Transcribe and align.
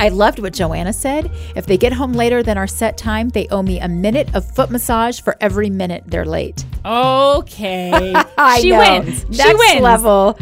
I 0.00 0.08
loved 0.08 0.38
what 0.40 0.52
Joanna 0.52 0.92
said. 0.92 1.30
If 1.54 1.66
they 1.66 1.76
get 1.76 1.92
home 1.92 2.12
later 2.12 2.42
than 2.42 2.56
our 2.58 2.66
set 2.66 2.96
time, 2.96 3.28
they 3.28 3.46
owe 3.48 3.62
me 3.62 3.78
a 3.80 3.88
minute 3.88 4.34
of 4.34 4.44
foot 4.54 4.70
massage 4.70 5.20
for 5.20 5.36
every 5.40 5.70
minute 5.70 6.04
they're 6.06 6.24
late. 6.24 6.64
Okay. 6.84 8.12
I 8.38 8.60
she 8.60 8.70
know. 8.70 8.78
wins. 8.78 9.24
Next 9.28 9.42
she 9.50 9.54
wins. 9.54 9.80
level. 9.82 10.38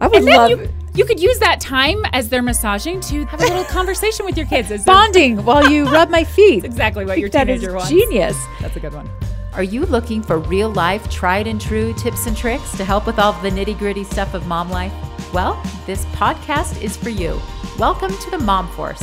I 0.00 0.06
would 0.08 0.16
And 0.18 0.26
then 0.26 0.36
love 0.36 0.50
you, 0.50 0.68
you 0.94 1.04
could 1.04 1.20
use 1.20 1.38
that 1.38 1.60
time 1.60 2.02
as 2.12 2.28
they're 2.28 2.42
massaging 2.42 3.00
to 3.02 3.24
have 3.26 3.40
a 3.40 3.44
little 3.44 3.64
conversation 3.78 4.24
with 4.26 4.36
your 4.36 4.46
kids. 4.46 4.70
As 4.70 4.84
bonding 4.84 5.44
while 5.44 5.70
you 5.70 5.84
rub 5.86 6.08
my 6.10 6.24
feet. 6.36 6.64
exactly 6.64 7.04
what 7.04 7.18
your 7.18 7.28
That 7.28 7.48
is 7.48 7.60
teenager 7.60 7.76
wants. 7.76 7.90
genius. 7.90 8.36
That's 8.60 8.76
a 8.76 8.80
good 8.80 8.94
one. 8.94 9.08
Are 9.54 9.62
you 9.62 9.84
looking 9.86 10.22
for 10.22 10.38
real 10.38 10.70
life, 10.70 11.10
tried 11.10 11.46
and 11.46 11.60
true 11.60 11.92
tips 11.94 12.26
and 12.26 12.34
tricks 12.36 12.74
to 12.78 12.84
help 12.84 13.06
with 13.06 13.18
all 13.18 13.32
the 13.42 13.50
nitty 13.50 13.78
gritty 13.78 14.02
stuff 14.04 14.32
of 14.34 14.46
mom 14.46 14.70
life? 14.70 14.92
Well, 15.32 15.62
this 15.86 16.04
podcast 16.06 16.82
is 16.82 16.94
for 16.94 17.08
you. 17.08 17.40
Welcome 17.78 18.10
to 18.10 18.30
the 18.30 18.38
Mom 18.38 18.68
Force. 18.72 19.02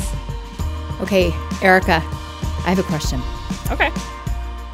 Okay, 1.02 1.34
Erika, 1.64 2.04
I 2.04 2.70
have 2.70 2.78
a 2.78 2.84
question. 2.84 3.20
Okay. 3.72 3.90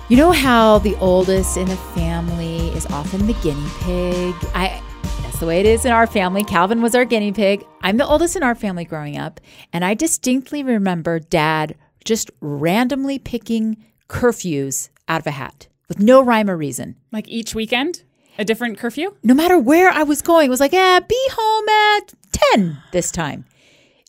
You 0.09 0.17
know 0.17 0.33
how 0.33 0.79
the 0.79 0.95
oldest 0.97 1.55
in 1.55 1.69
the 1.69 1.77
family 1.77 2.67
is 2.69 2.85
often 2.87 3.25
the 3.25 3.33
guinea 3.35 3.69
pig? 3.79 4.35
I 4.53 4.81
that's 5.21 5.39
the 5.39 5.45
way 5.45 5.61
it 5.61 5.65
is 5.65 5.85
in 5.85 5.93
our 5.93 6.07
family. 6.07 6.43
Calvin 6.43 6.81
was 6.81 6.93
our 6.93 7.05
guinea 7.05 7.31
pig. 7.31 7.65
I'm 7.79 7.95
the 7.95 8.05
oldest 8.05 8.35
in 8.35 8.43
our 8.43 8.55
family 8.55 8.83
growing 8.83 9.17
up, 9.17 9.39
and 9.71 9.85
I 9.85 9.93
distinctly 9.93 10.61
remember 10.61 11.19
dad 11.19 11.75
just 12.03 12.31
randomly 12.41 13.17
picking 13.17 13.77
curfews 14.09 14.89
out 15.07 15.21
of 15.21 15.27
a 15.27 15.31
hat 15.31 15.69
with 15.87 15.99
no 16.01 16.21
rhyme 16.21 16.49
or 16.49 16.57
reason. 16.57 16.97
Like 17.13 17.29
each 17.29 17.55
weekend, 17.55 18.03
a 18.37 18.45
different 18.45 18.77
curfew? 18.77 19.15
No 19.23 19.33
matter 19.33 19.57
where 19.57 19.89
I 19.89 20.03
was 20.03 20.21
going, 20.21 20.47
it 20.47 20.49
was 20.49 20.59
like, 20.59 20.73
"Yeah, 20.73 20.99
be 20.99 21.27
home 21.31 21.69
at 21.69 22.13
10 22.53 22.77
this 22.91 23.11
time." 23.11 23.45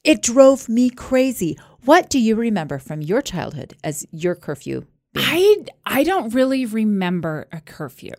It 0.04 0.22
drove 0.22 0.68
me 0.68 0.90
crazy. 0.90 1.58
What 1.84 2.10
do 2.10 2.18
you 2.18 2.36
remember 2.36 2.78
from 2.78 3.00
your 3.00 3.22
childhood 3.22 3.74
as 3.82 4.06
your 4.10 4.34
curfew? 4.34 4.86
I 5.16 5.64
I 5.84 6.04
don't 6.04 6.34
really 6.34 6.66
remember 6.66 7.48
a 7.52 7.60
curfew. 7.60 8.12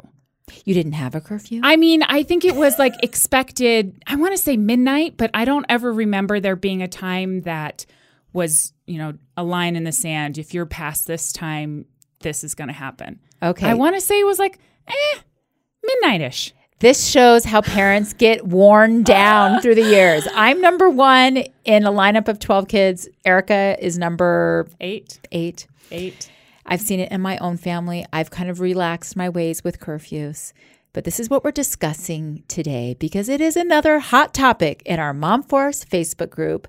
You 0.65 0.73
didn't 0.73 0.93
have 0.93 1.15
a 1.15 1.21
curfew? 1.21 1.61
I 1.63 1.75
mean, 1.75 2.03
I 2.03 2.23
think 2.23 2.45
it 2.45 2.55
was 2.55 2.79
like 2.79 2.93
expected. 3.03 4.01
I 4.07 4.15
want 4.15 4.33
to 4.33 4.41
say 4.41 4.57
midnight, 4.57 5.15
but 5.17 5.29
I 5.33 5.45
don't 5.45 5.65
ever 5.67 5.91
remember 5.91 6.39
there 6.39 6.55
being 6.55 6.81
a 6.81 6.87
time 6.87 7.41
that 7.41 7.85
was, 8.33 8.73
you 8.85 8.97
know, 8.97 9.13
a 9.35 9.43
line 9.43 9.75
in 9.75 9.83
the 9.83 9.91
sand. 9.91 10.37
If 10.37 10.53
you're 10.53 10.65
past 10.65 11.07
this 11.07 11.33
time, 11.33 11.85
this 12.21 12.43
is 12.43 12.55
going 12.55 12.69
to 12.69 12.73
happen. 12.73 13.19
Okay. 13.43 13.67
I 13.67 13.73
want 13.73 13.95
to 13.95 14.01
say 14.01 14.19
it 14.19 14.25
was 14.25 14.39
like, 14.39 14.59
eh, 14.87 15.19
This 16.79 17.09
shows 17.09 17.43
how 17.43 17.61
parents 17.61 18.13
get 18.13 18.45
worn 18.47 19.03
down 19.03 19.61
through 19.61 19.75
the 19.75 19.81
years. 19.83 20.27
I'm 20.35 20.61
number 20.61 20.89
one 20.89 21.43
in 21.65 21.85
a 21.85 21.91
lineup 21.91 22.27
of 22.27 22.39
12 22.39 22.67
kids. 22.67 23.09
Erika 23.25 23.75
is 23.81 23.97
number 23.97 24.67
Eight, 24.79 25.19
eight. 25.31 25.67
eight. 25.91 26.31
I've 26.65 26.81
seen 26.81 26.99
it 26.99 27.11
in 27.11 27.19
my 27.21 27.37
own 27.39 27.57
family. 27.57 28.05
I've 28.13 28.29
kind 28.29 28.49
of 28.49 28.59
relaxed 28.59 29.15
my 29.15 29.27
ways 29.27 29.63
with 29.63 29.79
curfews. 29.79 30.53
But 30.93 31.03
this 31.03 31.19
is 31.19 31.29
what 31.29 31.43
we're 31.43 31.51
discussing 31.51 32.43
today 32.47 32.95
because 32.99 33.27
it 33.27 33.41
is 33.41 33.55
another 33.57 33.99
hot 33.99 34.33
topic 34.33 34.81
in 34.85 34.99
our 34.99 35.13
Mom 35.13 35.43
Force 35.43 35.83
Facebook 35.83 36.29
group. 36.29 36.67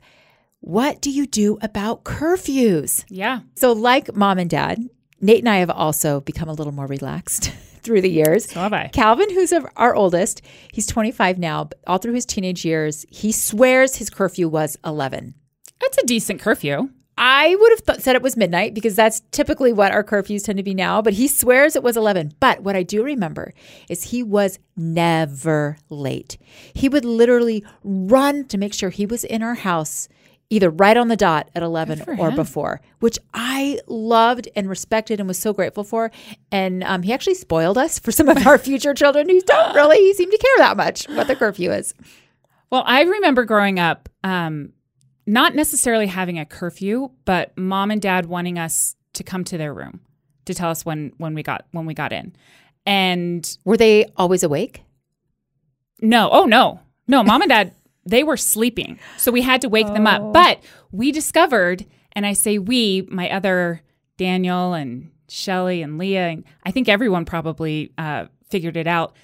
What 0.61 1.01
do 1.01 1.11
you 1.11 1.27
do 1.27 1.59
about 1.63 2.03
curfews? 2.05 3.05
Yeah. 3.09 3.41
So, 3.57 3.73
like 3.73 4.15
mom 4.17 4.39
and 4.39 4.51
dad, 4.51 4.81
Nate 5.21 5.39
and 5.41 5.49
I 5.49 5.59
have 5.59 5.71
also 5.71 6.21
become 6.21 6.49
a 6.49 6.53
little 6.53 6.73
more 6.73 6.87
relaxed 6.87 7.53
through 7.89 8.03
the 8.03 8.11
years. 8.11 8.51
So 8.51 8.61
have 8.61 8.75
I. 8.75 8.89
Calvin, 8.89 9.31
who's 9.31 9.51
our 9.51 9.95
oldest, 9.95 10.43
he's 10.75 10.87
25 10.87 11.39
now, 11.39 11.65
but 11.65 11.79
all 11.87 11.97
through 11.97 12.13
his 12.13 12.27
teenage 12.27 12.63
years, 12.63 13.07
he 13.09 13.33
swears 13.33 13.97
his 13.97 14.11
curfew 14.11 14.47
was 14.47 14.77
11. 14.85 15.35
That's 15.81 15.97
a 15.97 16.05
decent 16.05 16.39
curfew. 16.39 16.91
I 17.17 17.57
would 17.59 17.73
have 17.73 17.87
th- 17.87 18.01
said 18.01 18.15
it 18.15 18.23
was 18.23 18.37
midnight 18.37 18.75
because 18.75 18.95
that's 18.95 19.23
typically 19.33 19.73
what 19.73 19.91
our 19.91 20.05
curfews 20.05 20.45
tend 20.45 20.59
to 20.59 20.63
be 20.63 20.75
now, 20.75 21.01
but 21.01 21.15
he 21.15 21.29
swears 21.29 21.77
it 21.77 21.83
was 21.83 21.97
11. 21.97 22.35
But 22.41 22.63
what 22.63 22.77
I 22.77 22.83
do 22.83 23.03
remember 23.03 23.55
is 23.89 24.05
he 24.05 24.23
was 24.23 24.59
never 24.77 25.79
late. 25.89 26.37
He 26.75 26.91
would 26.91 27.07
literally 27.07 27.65
run 27.83 28.45
to 28.49 28.59
make 28.59 28.75
sure 28.75 28.91
he 28.91 29.07
was 29.07 29.25
in 29.25 29.43
our 29.43 29.55
house 29.55 30.09
either 30.51 30.71
right 30.71 30.97
on 30.97 31.09
the 31.09 31.17
dot 31.17 31.51
at 31.55 31.63
11 31.63 32.05
or 32.19 32.31
him. 32.31 32.35
before, 32.35 32.81
which 33.01 33.19
I 33.35 33.81
loved 33.87 34.49
and 34.57 34.69
respected 34.69 35.21
and 35.21 35.29
was 35.29 35.39
so 35.39 35.53
grateful 35.53 35.85
for. 35.85 36.11
And 36.51 36.83
um, 36.85 37.03
he 37.03 37.13
actually 37.13 37.35
spoiled 37.35 37.77
us 37.77 37.99
for 37.99 38.13
some 38.13 38.29
of 38.29 38.47
our 38.47 38.57
future 38.69 38.95
children 38.95 39.29
who 39.29 39.41
don't 39.43 39.75
really 39.75 40.13
seem 40.15 40.31
to 40.31 40.39
care 40.39 40.57
that 40.59 40.77
much 40.77 41.07
what 41.11 41.27
the 41.27 41.37
curfew 41.37 41.71
is. 41.71 41.93
Well, 42.71 42.83
I 42.87 43.03
remember 43.03 43.45
growing 43.45 43.79
up, 43.79 44.09
um, 44.25 44.73
not 45.27 45.55
necessarily 45.55 46.07
having 46.07 46.39
a 46.39 46.47
curfew, 46.47 47.11
but 47.27 47.57
mom 47.59 47.91
and 47.91 48.01
dad 48.01 48.27
wanting 48.27 48.59
us 48.59 48.97
to 49.13 49.23
come 49.23 49.45
to 49.45 49.59
their 49.59 49.75
room 49.75 50.01
to 50.47 50.55
tell 50.55 50.71
us 50.71 50.85
when 50.87 51.13
when 51.19 51.35
we 51.35 51.43
got 51.43 51.67
when 51.73 51.85
we 51.85 51.93
got 51.93 52.13
in. 52.13 52.35
And 52.87 53.59
Were 53.67 53.77
they 53.77 54.07
always 54.17 54.43
awake? 54.43 54.83
no, 56.01 56.31
oh 56.31 56.45
no, 56.45 56.81
no, 57.07 57.23
mom 57.23 57.43
and 57.43 57.49
dad 57.51 57.75
they 58.09 58.25
were 58.25 58.37
sleeping, 58.37 58.99
so 59.17 59.31
we 59.31 59.43
had 59.43 59.61
to 59.63 59.69
wake 59.69 59.87
them 59.87 60.07
up. 60.07 60.33
But 60.33 60.63
we 60.93 61.13
discovered, 61.13 61.87
and 62.13 62.27
I 62.27 62.33
say 62.33 62.59
we, 62.59 63.07
my 63.11 63.31
other 63.31 63.83
Daniel 64.17 64.75
and 64.75 65.11
Shelly 65.29 65.83
and 65.83 65.99
Leah, 65.99 66.29
and 66.29 66.45
I 66.65 66.71
think 66.71 66.89
everyone 66.89 67.25
probably 67.25 67.93
uh, 67.99 68.27
figured 68.49 68.77
it 68.77 68.87
out 68.87 69.15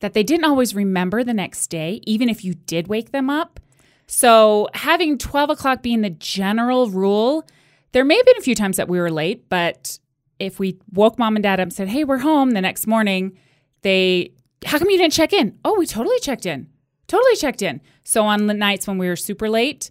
that 0.00 0.12
they 0.12 0.22
didn't 0.22 0.44
always 0.44 0.74
remember 0.74 1.24
the 1.24 1.34
next 1.34 1.68
day, 1.68 2.00
even 2.04 2.28
if 2.28 2.44
you 2.44 2.54
did 2.54 2.88
wake 2.88 3.12
them 3.12 3.30
up. 3.30 3.60
So 4.06 4.68
having 4.74 5.16
12 5.16 5.50
o'clock 5.50 5.82
being 5.82 6.02
the 6.02 6.10
general 6.10 6.90
rule, 6.90 7.46
there 7.92 8.04
may 8.04 8.16
have 8.16 8.26
been 8.26 8.36
a 8.38 8.42
few 8.42 8.54
times 8.54 8.76
that 8.76 8.88
we 8.88 8.98
were 8.98 9.10
late, 9.10 9.48
but 9.48 9.98
if 10.38 10.58
we 10.58 10.78
woke 10.92 11.18
mom 11.18 11.36
and 11.36 11.42
dad 11.42 11.60
up 11.60 11.64
and 11.64 11.72
said, 11.72 11.88
Hey, 11.88 12.04
we're 12.04 12.18
home 12.18 12.50
the 12.50 12.60
next 12.60 12.86
morning, 12.86 13.38
they, 13.82 14.32
how 14.66 14.78
come 14.78 14.90
you 14.90 14.98
didn't 14.98 15.12
check 15.12 15.32
in? 15.32 15.58
Oh, 15.64 15.78
we 15.78 15.86
totally 15.86 16.18
checked 16.20 16.44
in. 16.44 16.68
Totally 17.06 17.36
checked 17.36 17.62
in. 17.62 17.80
So 18.04 18.24
on 18.24 18.46
the 18.46 18.54
nights 18.54 18.86
when 18.86 18.98
we 18.98 19.08
were 19.08 19.16
super 19.16 19.48
late, 19.48 19.90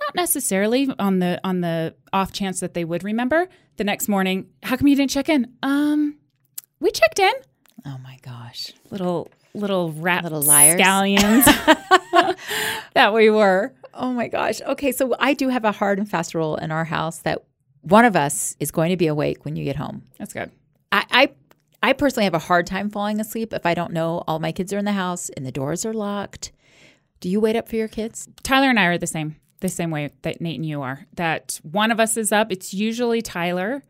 not 0.00 0.14
necessarily 0.14 0.88
on 0.98 1.18
the 1.18 1.40
on 1.44 1.60
the 1.60 1.94
off 2.12 2.32
chance 2.32 2.60
that 2.60 2.74
they 2.74 2.84
would 2.84 3.02
remember 3.04 3.48
the 3.76 3.84
next 3.84 4.08
morning, 4.08 4.46
how 4.62 4.76
come 4.76 4.86
you 4.86 4.96
didn't 4.96 5.10
check 5.10 5.28
in? 5.28 5.52
Um, 5.62 6.16
we 6.80 6.90
checked 6.90 7.18
in. 7.18 7.32
Oh 7.84 7.98
my 8.02 8.18
gosh. 8.22 8.72
Little 8.90 9.28
little 9.54 9.92
rat 9.92 10.22
Little 10.22 10.42
liars. 10.42 10.80
scallions 10.80 11.44
that 12.94 13.12
we 13.12 13.30
were. 13.30 13.72
Oh 13.94 14.12
my 14.12 14.28
gosh. 14.28 14.60
Okay, 14.62 14.92
so 14.92 15.14
I 15.18 15.34
do 15.34 15.48
have 15.48 15.64
a 15.64 15.72
hard 15.72 15.98
and 15.98 16.08
fast 16.08 16.34
rule 16.34 16.56
in 16.56 16.70
our 16.70 16.84
house 16.84 17.18
that 17.20 17.42
one 17.82 18.04
of 18.04 18.14
us 18.14 18.56
is 18.60 18.70
going 18.70 18.90
to 18.90 18.96
be 18.96 19.06
awake 19.08 19.44
when 19.44 19.56
you 19.56 19.64
get 19.64 19.76
home. 19.76 20.02
That's 20.18 20.32
good. 20.32 20.50
I, 20.92 21.04
I 21.10 21.30
I 21.82 21.92
personally 21.92 22.24
have 22.24 22.34
a 22.34 22.38
hard 22.40 22.66
time 22.66 22.90
falling 22.90 23.20
asleep 23.20 23.52
if 23.52 23.64
I 23.66 23.74
don't 23.74 23.92
know 23.92 24.22
all 24.28 24.38
my 24.38 24.52
kids 24.52 24.72
are 24.72 24.78
in 24.78 24.84
the 24.84 24.92
house 24.92 25.28
and 25.30 25.44
the 25.44 25.52
doors 25.52 25.84
are 25.84 25.94
locked. 25.94 26.52
Do 27.20 27.28
you 27.28 27.40
wait 27.40 27.56
up 27.56 27.68
for 27.68 27.76
your 27.76 27.88
kids? 27.88 28.28
Tyler 28.42 28.68
and 28.70 28.78
I 28.78 28.86
are 28.86 28.98
the 28.98 29.06
same, 29.06 29.36
the 29.60 29.68
same 29.68 29.90
way 29.90 30.10
that 30.22 30.40
Nate 30.40 30.56
and 30.56 30.66
you 30.66 30.82
are. 30.82 31.06
That 31.14 31.60
one 31.62 31.90
of 31.90 31.98
us 32.00 32.16
is 32.16 32.32
up. 32.32 32.52
It's 32.52 32.72
usually 32.74 33.22
Tyler. 33.22 33.82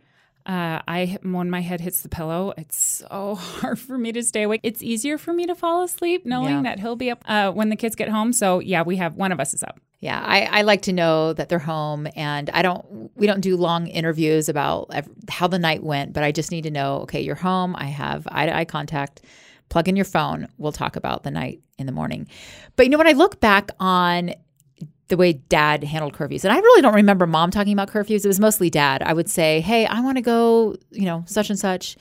Uh, 0.46 0.80
I 0.88 1.18
when 1.22 1.50
my 1.50 1.60
head 1.60 1.82
hits 1.82 2.00
the 2.00 2.08
pillow, 2.08 2.54
it's 2.56 2.78
so 3.06 3.34
hard 3.38 3.78
for 3.78 3.98
me 3.98 4.12
to 4.12 4.22
stay 4.22 4.44
awake. 4.44 4.60
It's 4.62 4.82
easier 4.82 5.18
for 5.18 5.34
me 5.34 5.44
to 5.46 5.54
fall 5.54 5.82
asleep 5.84 6.24
knowing 6.24 6.56
Yeah. 6.56 6.62
that 6.62 6.80
he'll 6.80 6.96
be 6.96 7.10
up 7.10 7.22
uh, 7.28 7.50
when 7.52 7.68
the 7.68 7.76
kids 7.76 7.94
get 7.96 8.08
home. 8.08 8.32
So 8.32 8.60
yeah, 8.60 8.82
we 8.82 8.96
have 8.96 9.14
one 9.16 9.30
of 9.30 9.40
us 9.40 9.52
is 9.52 9.62
up. 9.62 9.78
Yeah, 10.00 10.22
I, 10.24 10.42
I 10.44 10.62
like 10.62 10.82
to 10.82 10.92
know 10.92 11.32
that 11.32 11.48
they're 11.48 11.58
home, 11.58 12.06
and 12.14 12.48
I 12.50 12.62
don't. 12.62 13.10
We 13.16 13.26
don't 13.26 13.40
do 13.40 13.56
long 13.56 13.88
interviews 13.88 14.48
about 14.48 14.90
how 15.28 15.48
the 15.48 15.58
night 15.58 15.82
went, 15.82 16.12
but 16.12 16.22
I 16.22 16.30
just 16.30 16.52
need 16.52 16.62
to 16.62 16.70
know. 16.70 17.00
Okay, 17.00 17.20
you're 17.20 17.34
home. 17.34 17.74
I 17.76 17.86
have 17.86 18.26
eye 18.30 18.46
to 18.46 18.56
eye 18.56 18.64
contact. 18.64 19.22
Plug 19.68 19.88
in 19.88 19.96
your 19.96 20.04
phone. 20.04 20.48
We'll 20.56 20.72
talk 20.72 20.96
about 20.96 21.22
the 21.24 21.30
night 21.30 21.60
in 21.78 21.86
the 21.86 21.92
morning. 21.92 22.26
But 22.76 22.86
you 22.86 22.90
know, 22.90 22.98
when 22.98 23.06
I 23.06 23.12
look 23.12 23.40
back 23.40 23.70
on 23.78 24.34
the 25.08 25.16
way 25.16 25.32
dad 25.32 25.82
handled 25.84 26.12
curfews, 26.14 26.44
and 26.44 26.52
I 26.52 26.58
really 26.58 26.82
don't 26.82 26.94
remember 26.94 27.26
mom 27.26 27.50
talking 27.50 27.72
about 27.72 27.88
curfews. 27.88 28.24
It 28.24 28.28
was 28.28 28.40
mostly 28.40 28.68
dad. 28.70 29.02
I 29.02 29.12
would 29.14 29.28
say, 29.28 29.60
"Hey, 29.60 29.86
I 29.86 30.00
want 30.00 30.16
to 30.16 30.22
go. 30.22 30.76
You 30.90 31.06
know, 31.06 31.24
such 31.26 31.50
and 31.50 31.58
such." 31.58 31.96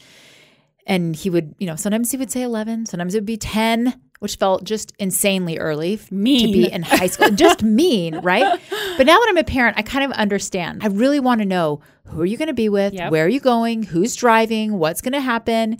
And 0.85 1.15
he 1.15 1.29
would, 1.29 1.53
you 1.59 1.67
know, 1.67 1.75
sometimes 1.75 2.11
he 2.11 2.17
would 2.17 2.31
say 2.31 2.43
11, 2.43 2.85
sometimes 2.85 3.13
it 3.13 3.17
would 3.17 3.25
be 3.25 3.35
10, 3.35 3.93
which 4.19 4.37
felt 4.37 4.63
just 4.63 4.93
insanely 4.97 5.57
early 5.57 5.95
f- 5.95 6.07
to 6.07 6.15
be 6.15 6.71
in 6.71 6.81
high 6.81 7.07
school. 7.07 7.29
just 7.31 7.61
mean, 7.81 8.19
right? 8.19 8.57
But 8.97 9.05
now 9.05 9.19
that 9.19 9.25
I'm 9.27 9.37
a 9.37 9.43
parent, 9.43 9.77
I 9.77 9.81
kind 9.81 10.05
of 10.05 10.11
understand. 10.13 10.83
I 10.83 10.87
really 10.87 11.19
want 11.19 11.41
to 11.41 11.45
know 11.45 11.81
who 12.05 12.21
are 12.21 12.25
you 12.25 12.37
going 12.37 12.47
to 12.47 12.53
be 12.53 12.69
with? 12.69 12.93
Yep. 12.93 13.11
Where 13.11 13.25
are 13.25 13.29
you 13.29 13.41
going? 13.41 13.83
Who's 13.83 14.15
driving? 14.15 14.79
What's 14.79 15.01
going 15.01 15.11
to 15.11 15.19
happen? 15.19 15.77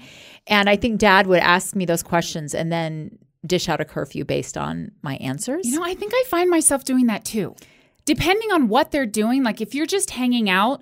And 0.48 0.70
I 0.70 0.76
think 0.76 1.00
dad 1.00 1.28
would 1.28 1.40
ask 1.40 1.76
me 1.76 1.86
those 1.86 2.04
questions 2.04 2.56
and 2.56 2.72
then 2.72 3.18
dish 3.46 3.70
out 3.70 3.82
a 3.82 3.86
curfew 3.86 4.26
based 4.26 4.58
on 4.58 4.92
my 5.02 5.16
answers. 5.18 5.66
You 5.66 5.80
know, 5.80 5.86
I 5.86 5.94
think 5.94 6.14
I 6.16 6.24
find 6.28 6.50
myself 6.50 6.84
doing 6.84 7.08
that 7.08 7.26
too. 7.26 7.56
Depending 8.06 8.52
on 8.52 8.70
what 8.70 8.92
they're 8.92 9.06
doing, 9.06 9.44
like 9.44 9.62
if 9.62 9.76
you're 9.76 9.86
just 9.86 10.12
hanging 10.12 10.50
out, 10.50 10.82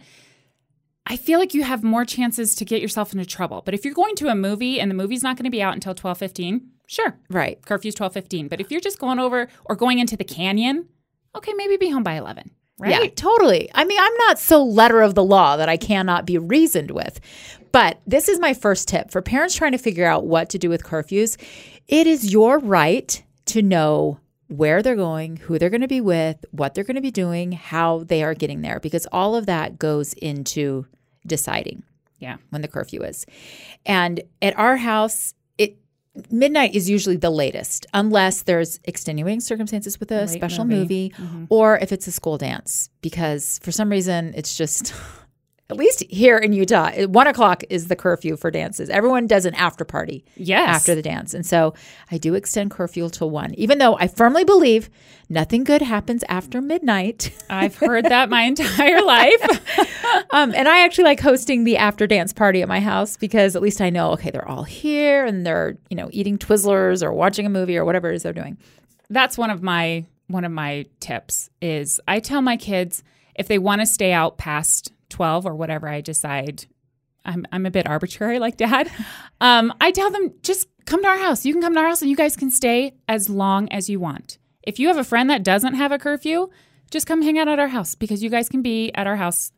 I 1.07 1.17
feel 1.17 1.39
like 1.39 1.53
you 1.53 1.63
have 1.63 1.83
more 1.83 2.05
chances 2.05 2.55
to 2.55 2.65
get 2.65 2.81
yourself 2.81 3.13
into 3.13 3.25
trouble. 3.25 3.61
But 3.63 3.73
if 3.73 3.85
you're 3.85 3.93
going 3.93 4.15
to 4.15 4.27
a 4.29 4.35
movie 4.35 4.79
and 4.79 4.89
the 4.89 4.95
movie's 4.95 5.23
not 5.23 5.35
going 5.35 5.45
to 5.45 5.51
be 5.51 5.61
out 5.61 5.73
until 5.73 5.93
12:15, 5.93 6.61
sure. 6.87 7.17
right. 7.29 7.63
Curfew's 7.65 7.95
12:15. 7.95 8.49
But 8.49 8.61
if 8.61 8.71
you're 8.71 8.81
just 8.81 8.99
going 8.99 9.19
over 9.19 9.47
or 9.65 9.75
going 9.75 9.99
into 9.99 10.17
the 10.17 10.23
canyon, 10.23 10.87
okay, 11.35 11.53
maybe 11.53 11.77
be 11.77 11.89
home 11.89 12.03
by 12.03 12.13
11. 12.15 12.51
right? 12.79 13.03
Yeah, 13.03 13.09
totally. 13.15 13.69
I 13.73 13.85
mean, 13.85 13.99
I'm 13.99 14.15
not 14.27 14.39
so 14.39 14.63
letter 14.63 15.01
of 15.01 15.15
the 15.15 15.23
law 15.23 15.57
that 15.57 15.69
I 15.69 15.77
cannot 15.77 16.25
be 16.25 16.37
reasoned 16.37 16.91
with. 16.91 17.19
But 17.75 17.99
this 18.07 18.29
is 18.29 18.39
my 18.39 18.53
first 18.53 18.87
tip 18.87 19.11
for 19.11 19.21
parents 19.21 19.53
trying 19.53 19.73
to 19.73 19.77
figure 19.77 20.05
out 20.05 20.25
what 20.25 20.49
to 20.51 20.57
do 20.57 20.69
with 20.69 20.85
curfews. 20.85 21.35
It 21.89 22.07
is 22.07 22.31
your 22.31 22.57
right 22.59 23.21
to 23.47 23.61
know 23.61 24.21
where 24.47 24.81
they're 24.81 24.95
going, 24.95 25.35
who 25.35 25.59
they're 25.59 25.69
going 25.69 25.81
to 25.81 25.87
be 25.89 25.99
with, 25.99 26.45
what 26.51 26.73
they're 26.73 26.85
going 26.85 26.95
to 26.95 27.01
be 27.01 27.11
doing, 27.11 27.51
how 27.51 28.05
they 28.05 28.23
are 28.23 28.33
getting 28.33 28.61
there, 28.61 28.79
because 28.79 29.05
all 29.11 29.35
of 29.35 29.47
that 29.47 29.77
goes 29.77 30.13
into 30.13 30.85
deciding 31.27 31.83
Yeah. 32.19 32.37
when 32.49 32.61
the 32.61 32.69
curfew 32.69 33.01
is. 33.01 33.25
And 33.85 34.21
at 34.41 34.57
our 34.57 34.77
house, 34.77 35.33
it 35.57 35.75
midnight 36.31 36.75
is 36.75 36.89
usually 36.89 37.17
the 37.17 37.29
latest, 37.29 37.87
unless 37.93 38.43
there's 38.43 38.79
extenuating 38.85 39.41
circumstances 39.41 39.99
with 39.99 40.13
a 40.13 40.21
Late 40.21 40.29
special 40.29 40.63
movie. 40.63 40.79
movie, 40.79 41.13
mm-hmm. 41.17 41.45
or 41.49 41.77
if 41.79 41.91
it's 41.91 42.07
a 42.07 42.11
school 42.13 42.37
dance, 42.37 42.89
because 43.01 43.59
for 43.61 43.73
some 43.73 43.89
reason 43.89 44.33
it's 44.33 44.55
just. 44.55 44.93
At 45.67 45.77
least 45.77 46.03
here 46.11 46.37
in 46.37 46.53
Utah, 46.53 46.91
one 47.07 47.25
o'clock 47.25 47.63
is 47.71 47.87
the 47.87 47.95
curfew 47.95 48.37
for 48.37 48.51
dances. 48.51 48.87
Everyone 48.87 49.25
does 49.25 49.45
an 49.45 49.55
after 49.55 49.83
party 49.83 50.23
Yes. 50.35 50.69
after 50.69 50.93
the 50.93 51.01
dance. 51.01 51.33
And 51.33 51.43
so 51.43 51.73
I 52.11 52.19
do 52.19 52.35
extend 52.35 52.69
curfew 52.69 53.09
till 53.09 53.31
one, 53.31 53.55
even 53.55 53.79
though 53.79 53.97
I 53.97 54.07
firmly 54.07 54.43
believe 54.43 54.91
nothing 55.27 55.63
good 55.63 55.81
happens 55.81 56.23
after 56.29 56.61
midnight. 56.61 57.31
I've 57.49 57.77
heard 57.77 58.05
that 58.05 58.29
my 58.29 58.43
entire 58.43 59.01
life. 59.01 59.61
Um, 60.31 60.53
and 60.55 60.67
I 60.67 60.81
actually 60.85 61.05
like 61.05 61.19
hosting 61.19 61.63
the 61.65 61.77
after 61.77 62.07
dance 62.07 62.31
party 62.31 62.61
at 62.61 62.67
my 62.69 62.79
house 62.79 63.17
because 63.17 63.55
at 63.55 63.61
least 63.61 63.81
I 63.81 63.89
know, 63.89 64.11
okay, 64.11 64.31
they're 64.31 64.47
all 64.47 64.63
here 64.63 65.25
and 65.25 65.45
they're, 65.45 65.77
you 65.89 65.97
know, 65.97 66.09
eating 66.11 66.37
Twizzlers 66.37 67.03
or 67.03 67.11
watching 67.11 67.45
a 67.45 67.49
movie 67.49 67.75
or 67.77 67.83
whatever 67.83 68.11
it 68.11 68.15
is 68.15 68.23
they're 68.23 68.31
doing. 68.33 68.57
That's 69.09 69.37
one 69.37 69.49
of 69.49 69.61
my 69.61 70.05
one 70.27 70.45
of 70.45 70.51
my 70.51 70.85
tips 70.99 71.49
is 71.61 71.99
I 72.07 72.19
tell 72.19 72.41
my 72.41 72.55
kids 72.55 73.03
if 73.35 73.47
they 73.47 73.57
want 73.59 73.81
to 73.81 73.85
stay 73.85 74.13
out 74.13 74.37
past 74.37 74.91
12 75.09 75.45
or 75.45 75.55
whatever 75.55 75.87
I 75.87 76.01
decide 76.01 76.65
I'm 77.25 77.45
I'm 77.51 77.65
a 77.65 77.71
bit 77.71 77.87
arbitrary 77.87 78.39
like 78.39 78.57
dad. 78.57 78.89
Um, 79.41 79.73
I 79.81 79.91
tell 79.91 80.09
them 80.11 80.33
just 80.43 80.69
come 80.85 81.01
to 81.03 81.09
our 81.09 81.17
house. 81.17 81.45
You 81.45 81.51
can 81.51 81.61
come 81.61 81.73
to 81.73 81.79
our 81.81 81.87
house 81.87 82.01
and 82.01 82.09
you 82.09 82.15
guys 82.15 82.37
can 82.37 82.49
stay 82.49 82.93
as 83.09 83.29
long 83.29 83.67
as 83.69 83.89
you 83.89 83.99
want. 83.99 84.37
If 84.63 84.79
you 84.79 84.87
have 84.87 84.97
a 84.97 85.03
friend 85.03 85.29
that 85.29 85.43
doesn't 85.43 85.73
have 85.73 85.91
a 85.91 85.99
curfew, 85.99 86.47
just 86.89 87.05
come 87.05 87.21
hang 87.21 87.37
out 87.37 87.49
at 87.49 87.59
our 87.59 87.67
house 87.67 87.95
because 87.95 88.23
you 88.23 88.29
guys 88.29 88.47
can 88.47 88.61
be 88.61 88.93
at 88.95 89.07
our 89.07 89.17
house 89.17 89.51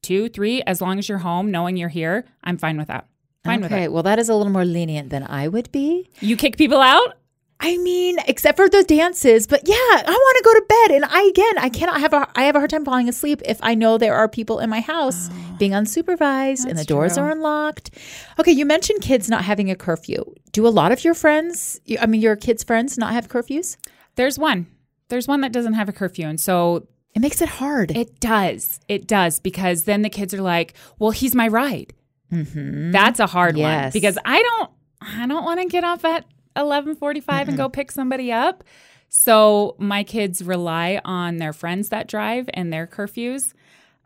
two, 0.00 0.30
three, 0.30 0.62
as 0.62 0.80
long 0.80 0.98
as 0.98 1.10
you're 1.10 1.18
home, 1.18 1.50
knowing 1.50 1.76
you're 1.76 1.90
here. 1.90 2.24
I'm 2.42 2.56
fine 2.56 2.78
with 2.78 2.88
that. 2.88 3.06
Fine 3.44 3.60
with 3.60 3.70
that. 3.70 3.76
okay, 3.76 3.88
well, 3.88 4.02
that 4.02 4.18
is 4.18 4.30
a 4.30 4.34
little 4.34 4.52
more 4.52 4.64
lenient 4.64 5.10
than 5.10 5.22
I 5.24 5.46
would 5.46 5.70
be. 5.72 6.08
You 6.20 6.36
kick 6.36 6.56
people 6.56 6.80
out? 6.80 7.18
I 7.58 7.78
mean, 7.78 8.18
except 8.28 8.56
for 8.56 8.68
the 8.68 8.84
dances, 8.84 9.46
but 9.46 9.62
yeah, 9.66 9.74
I 9.74 10.02
want 10.06 10.36
to 10.36 10.44
go 10.44 10.52
to 10.52 10.64
bed. 10.68 10.96
And 10.96 11.04
I, 11.06 11.22
again, 11.22 11.58
I 11.58 11.68
cannot 11.70 12.00
have 12.00 12.12
a, 12.12 12.28
I 12.36 12.42
have 12.44 12.54
a 12.54 12.58
hard 12.58 12.70
time 12.70 12.84
falling 12.84 13.08
asleep 13.08 13.40
if 13.46 13.58
I 13.62 13.74
know 13.74 13.96
there 13.96 14.14
are 14.14 14.28
people 14.28 14.58
in 14.58 14.68
my 14.68 14.80
house 14.80 15.30
being 15.58 15.72
unsupervised 15.72 16.66
and 16.66 16.78
the 16.78 16.84
doors 16.84 17.14
true. 17.14 17.24
are 17.24 17.30
unlocked. 17.30 17.90
Okay, 18.38 18.52
you 18.52 18.66
mentioned 18.66 19.00
kids 19.00 19.30
not 19.30 19.44
having 19.44 19.70
a 19.70 19.74
curfew. 19.74 20.22
Do 20.52 20.66
a 20.66 20.68
lot 20.68 20.92
of 20.92 21.02
your 21.02 21.14
friends, 21.14 21.80
I 21.98 22.04
mean, 22.06 22.20
your 22.20 22.36
kids' 22.36 22.62
friends 22.62 22.98
not 22.98 23.14
have 23.14 23.28
curfews? 23.28 23.76
There's 24.16 24.38
one. 24.38 24.66
There's 25.08 25.26
one 25.26 25.40
that 25.40 25.52
doesn't 25.52 25.74
have 25.74 25.88
a 25.88 25.92
curfew. 25.92 26.26
And 26.26 26.38
so 26.40 26.86
It 27.14 27.20
makes 27.20 27.40
it 27.40 27.48
hard. 27.48 27.90
It 27.96 28.20
does. 28.20 28.80
It 28.86 29.06
does 29.06 29.40
because 29.40 29.84
then 29.84 30.02
the 30.02 30.10
kids 30.10 30.34
are 30.34 30.42
like, 30.42 30.74
"Well, 30.98 31.10
he's 31.10 31.34
my 31.34 31.48
ride." 31.48 31.94
Mm-hmm. 32.30 32.90
That's 32.90 33.20
a 33.20 33.26
hard 33.26 33.56
one 33.56 33.90
because 33.92 34.18
I 34.24 34.42
don't, 34.42 34.70
I 35.00 35.26
don't 35.26 35.44
want 35.44 35.60
to 35.60 35.66
get 35.68 35.84
off 35.84 36.04
at 36.04 36.24
eleven 36.56 36.96
forty-five 36.96 37.48
and 37.48 37.56
go 37.56 37.68
pick 37.68 37.92
somebody 37.92 38.32
up. 38.32 38.64
So 39.08 39.76
my 39.78 40.02
kids 40.02 40.42
rely 40.42 41.00
on 41.04 41.36
their 41.36 41.52
friends 41.52 41.90
that 41.90 42.08
drive 42.08 42.50
and 42.54 42.72
their 42.72 42.86
curfews. 42.86 43.52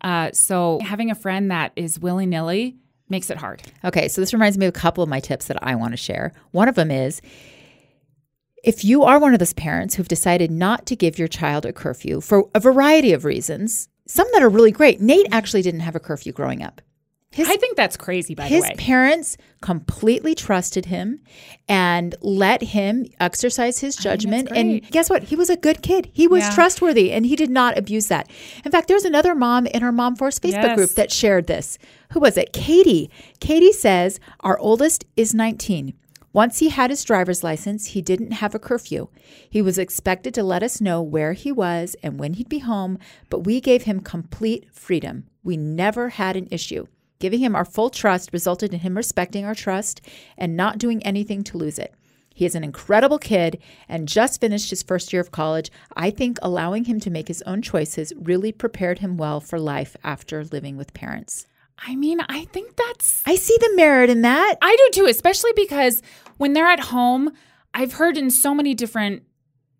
Uh, 0.03 0.31
so 0.33 0.79
having 0.83 1.11
a 1.11 1.15
friend 1.15 1.51
that 1.51 1.73
is 1.77 1.99
willy 1.99 2.27
nilly 2.27 2.77
makes 3.09 3.31
it 3.31 3.39
hard. 3.39 3.63
Okay, 3.85 4.09
so 4.09 4.21
this 4.21 4.33
reminds 4.33 4.57
me 4.57 4.67
of 4.67 4.75
a 4.75 4.79
couple 4.79 5.03
of 5.03 5.09
my 5.09 5.21
tips 5.21 5.47
that 5.47 5.63
I 5.63 5.75
want 5.75 5.93
to 5.93 5.97
share. 5.97 6.33
One 6.53 6.69
of 6.69 6.75
them 6.75 6.91
is 6.91 7.21
if 8.63 8.85
you 8.85 9.05
are 9.05 9.19
one 9.19 9.33
of 9.33 9.39
those 9.39 9.55
parents 9.55 9.95
who've 9.95 10.07
decided 10.07 10.51
not 10.51 10.87
to 10.87 10.97
give 10.97 11.19
your 11.19 11.29
child 11.29 11.65
a 11.65 11.73
curfew 11.73 12.21
for 12.21 12.49
a 12.55 12.61
variety 12.61 13.13
of 13.13 13.25
reasons, 13.25 13.89
some 14.07 14.29
that 14.33 14.43
are 14.43 14.51
really 14.51 14.71
great. 14.71 15.01
Nate 15.01 15.27
actually 15.33 15.63
didn't 15.63 15.81
have 15.81 15.97
a 15.97 16.01
curfew 16.01 16.33
growing 16.33 16.63
up. 16.63 16.83
His, 17.33 17.49
I 17.49 17.57
think 17.57 17.77
that's 17.77 17.97
crazy. 17.97 18.35
By 18.35 18.49
his 18.49 18.63
the 18.63 18.63
way, 18.63 18.75
His 18.77 18.85
parents 18.85 19.37
completely 19.61 20.35
trusted 20.35 20.87
him 20.87 21.21
and 21.69 22.17
let 22.21 22.61
him 22.61 23.07
exercise 23.21 23.79
his 23.79 23.95
judgment. 23.95 24.49
And 24.53 24.83
guess 24.91 25.09
what? 25.09 25.23
He 25.25 25.37
was 25.37 25.49
a 25.49 25.57
good 25.57 25.81
kid. 25.81 26.11
He 26.13 26.27
was 26.27 26.43
Yeah. 26.43 26.55
trustworthy 26.55 27.13
and 27.13 27.25
he 27.25 27.37
did 27.37 27.51
not 27.51 27.79
abuse 27.79 28.09
that. 28.09 28.29
In 28.65 28.73
fact, 28.73 28.89
there's 28.89 29.05
another 29.05 29.37
mom 29.37 29.67
in 29.67 29.85
our 29.85 29.93
Mom 29.93 30.17
Force 30.17 30.41
Facebook 30.41 30.65
Yes. 30.65 30.77
group 30.77 30.91
that 30.91 31.13
shared 31.13 31.47
this. 31.47 31.79
Who 32.13 32.21
was 32.21 32.37
it? 32.37 32.53
Katie. 32.53 33.09
Katie 33.39 33.73
says, 33.73 34.19
Our 34.41 34.59
oldest 34.59 35.05
is 35.17 35.33
19. 35.33 35.95
Once 36.33 36.59
he 36.59 36.69
had 36.71 36.91
his 36.91 37.05
driver's 37.05 37.45
license, 37.45 37.87
he 37.87 38.03
didn't 38.03 38.33
have 38.33 38.57
a 38.57 38.59
curfew. 38.59 39.07
He 39.49 39.63
was 39.63 39.79
expected 39.79 40.35
to 40.35 40.43
let 40.43 40.65
us 40.65 40.81
know 40.81 41.01
where 41.01 41.33
he 41.35 41.53
was 41.53 41.95
and 42.03 42.19
when 42.19 42.35
he'd 42.35 42.49
be 42.49 42.59
home, 42.61 42.99
but 43.29 43.41
we 43.41 43.61
gave 43.61 43.83
him 43.85 44.01
complete 44.01 44.67
freedom. 44.73 45.27
We 45.45 45.57
never 45.57 46.11
had 46.11 46.37
an 46.37 46.49
issue. 46.51 46.87
Giving 47.21 47.39
him 47.41 47.55
our 47.55 47.65
full 47.65 47.91
trust 47.91 48.33
resulted 48.33 48.75
in 48.75 48.81
him 48.81 48.97
respecting 48.97 49.45
our 49.45 49.55
trust 49.55 50.01
and 50.37 50.57
not 50.57 50.79
doing 50.79 51.03
anything 51.05 51.45
to 51.45 51.59
lose 51.59 51.79
it. 51.79 51.95
He 52.35 52.47
is 52.47 52.55
an 52.55 52.65
incredible 52.65 53.19
kid 53.19 53.61
and 53.89 54.09
just 54.09 54.41
finished 54.41 54.71
his 54.71 54.83
first 54.83 55.13
year 55.13 55.21
of 55.21 55.31
college. 55.31 55.71
I 55.95 56.11
think 56.11 56.39
allowing 56.41 56.87
him 56.87 56.99
to 57.01 57.11
make 57.11 57.29
his 57.29 57.43
own 57.43 57.61
choices 57.61 58.13
really 58.17 58.51
prepared 58.51 59.01
him 59.01 59.19
well 59.19 59.41
for 59.41 59.61
life 59.61 59.95
after 60.03 60.45
living 60.45 60.77
with 60.79 60.95
parents. 60.95 61.47
I 61.87 61.97
mean, 61.97 62.21
I 62.29 62.47
think 62.47 62.77
that's 62.77 63.23
I 63.27 63.37
see 63.37 63.57
the 63.61 63.73
merit 63.75 64.11
in 64.11 64.23
that. 64.23 64.57
I 64.63 64.75
do 64.77 65.03
too, 65.03 65.07
especially 65.07 65.53
because 65.55 66.03
when 66.39 66.55
they're 66.55 66.67
at 66.67 66.81
home, 66.81 67.33
I've 67.75 67.95
heard 67.95 68.17
in 68.17 68.31
so 68.31 68.55
many 68.55 68.75
different 68.75 69.23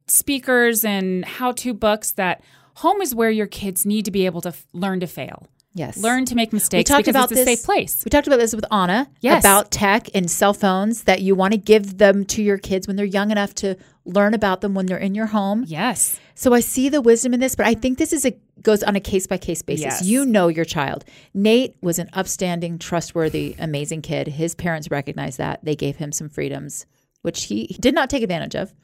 speakers 0.07 0.85
and 0.85 1.25
how 1.25 1.53
to 1.53 1.73
books 1.73 2.13
that 2.13 2.43
home 2.77 3.01
is 3.01 3.15
where 3.15 3.31
your 3.31 3.47
kids 3.47 3.87
need 3.87 4.05
to 4.05 4.11
be 4.11 4.27
able 4.27 4.41
to 4.43 4.51
f- 4.51 4.67
learn 4.73 5.01
to 5.01 5.07
fail, 5.07 5.47
Yes. 5.73 5.97
learn 5.99 6.25
to 6.27 6.35
make 6.35 6.53
mistakes 6.53 6.91
we 6.91 6.95
talked 6.97 7.07
about 7.09 7.29
this- 7.29 7.45
safe 7.45 7.63
place. 7.63 8.03
We 8.05 8.09
talked 8.11 8.27
about 8.27 8.39
this 8.41 8.55
with 8.55 8.65
Anna 8.73 9.09
Yes. 9.21 9.43
about 9.43 9.71
tech 9.71 10.09
and 10.15 10.31
cell 10.31 10.53
phones 10.53 11.05
that 11.05 11.23
you 11.23 11.35
want 11.35 11.53
to 11.53 11.59
give 11.59 11.99
them 11.99 12.25
to 12.27 12.43
your 12.43 12.59
kids 12.59 12.87
when 12.89 12.97
they're 12.97 13.07
young 13.07 13.31
enough 13.31 13.55
to 13.57 13.77
learn 14.05 14.35
about 14.35 14.61
them 14.63 14.75
when 14.75 14.87
they're 14.87 14.99
in 14.99 15.15
your 15.15 15.27
home. 15.27 15.65
Yes. 15.69 16.19
So 16.35 16.53
I 16.55 16.61
see 16.61 16.89
the 16.89 17.01
wisdom 17.01 17.35
in 17.35 17.41
this, 17.41 17.55
but 17.55 17.67
I 17.67 17.75
think 17.75 17.99
this 17.99 18.13
is 18.13 18.25
a 18.25 18.33
goes 18.63 18.83
on 18.83 18.95
a 18.97 19.01
case 19.01 19.27
by 19.27 19.39
case 19.39 19.63
basis. 19.63 19.85
Yes. 19.85 20.03
You 20.05 20.27
know 20.27 20.49
your 20.49 20.65
child. 20.67 21.05
Nate 21.33 21.77
was 21.81 21.99
an 21.99 22.11
upstanding, 22.13 22.79
trustworthy, 22.79 23.55
amazing 23.59 24.03
kid. 24.03 24.29
His 24.29 24.55
parents 24.55 24.91
recognized 24.91 25.39
that. 25.39 25.65
They 25.65 25.77
gave 25.77 25.97
him 25.97 26.13
some 26.13 26.29
freedoms, 26.29 26.85
which 27.23 27.45
he, 27.45 27.67
he 27.71 27.75
did 27.79 27.95
not 27.95 28.11
take 28.11 28.23
advantage 28.23 28.55
of. 28.57 28.75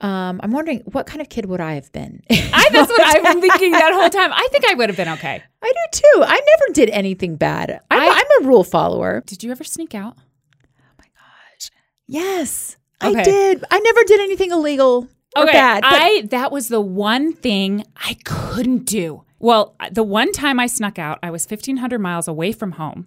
Um, 0.00 0.40
I'm 0.44 0.52
wondering 0.52 0.80
what 0.92 1.06
kind 1.06 1.20
of 1.20 1.28
kid 1.28 1.46
would 1.46 1.60
I 1.60 1.74
have 1.74 1.90
been? 1.92 2.22
I, 2.30 2.68
that's 2.72 2.88
what 2.88 3.00
I've 3.00 3.24
been 3.24 3.40
thinking 3.40 3.72
that 3.72 3.92
whole 3.92 4.08
time. 4.08 4.32
I 4.32 4.46
think 4.52 4.64
I 4.70 4.74
would 4.74 4.88
have 4.88 4.96
been 4.96 5.08
okay. 5.08 5.42
I 5.62 5.66
do 5.72 6.00
too. 6.00 6.22
I 6.24 6.34
never 6.36 6.72
did 6.72 6.90
anything 6.90 7.34
bad. 7.36 7.80
I'm, 7.90 8.00
I- 8.00 8.24
I'm 8.38 8.44
a 8.44 8.48
rule 8.48 8.62
follower. 8.64 9.22
Did 9.26 9.42
you 9.42 9.50
ever 9.50 9.64
sneak 9.64 9.94
out? 9.96 10.14
Oh 10.16 10.92
my 10.98 11.04
gosh. 11.16 11.70
Yes, 12.06 12.76
I 13.00 13.22
did. 13.24 13.64
I 13.70 13.78
never 13.80 14.04
did 14.04 14.20
anything 14.20 14.52
illegal 14.52 15.08
or 15.36 15.42
Okay, 15.42 15.52
bad. 15.52 15.82
but- 15.82 15.92
I 15.92 16.22
that 16.30 16.52
was 16.52 16.68
the 16.68 16.80
one 16.80 17.32
thing 17.32 17.84
I 17.96 18.16
couldn't 18.24 18.84
do. 18.84 19.24
Well, 19.40 19.74
the 19.90 20.02
one 20.04 20.30
time 20.32 20.58
I 20.60 20.66
snuck 20.66 20.98
out, 20.98 21.18
I 21.24 21.30
was 21.30 21.44
1500 21.44 21.98
miles 22.00 22.26
away 22.28 22.52
from 22.52 22.72
home 22.72 23.06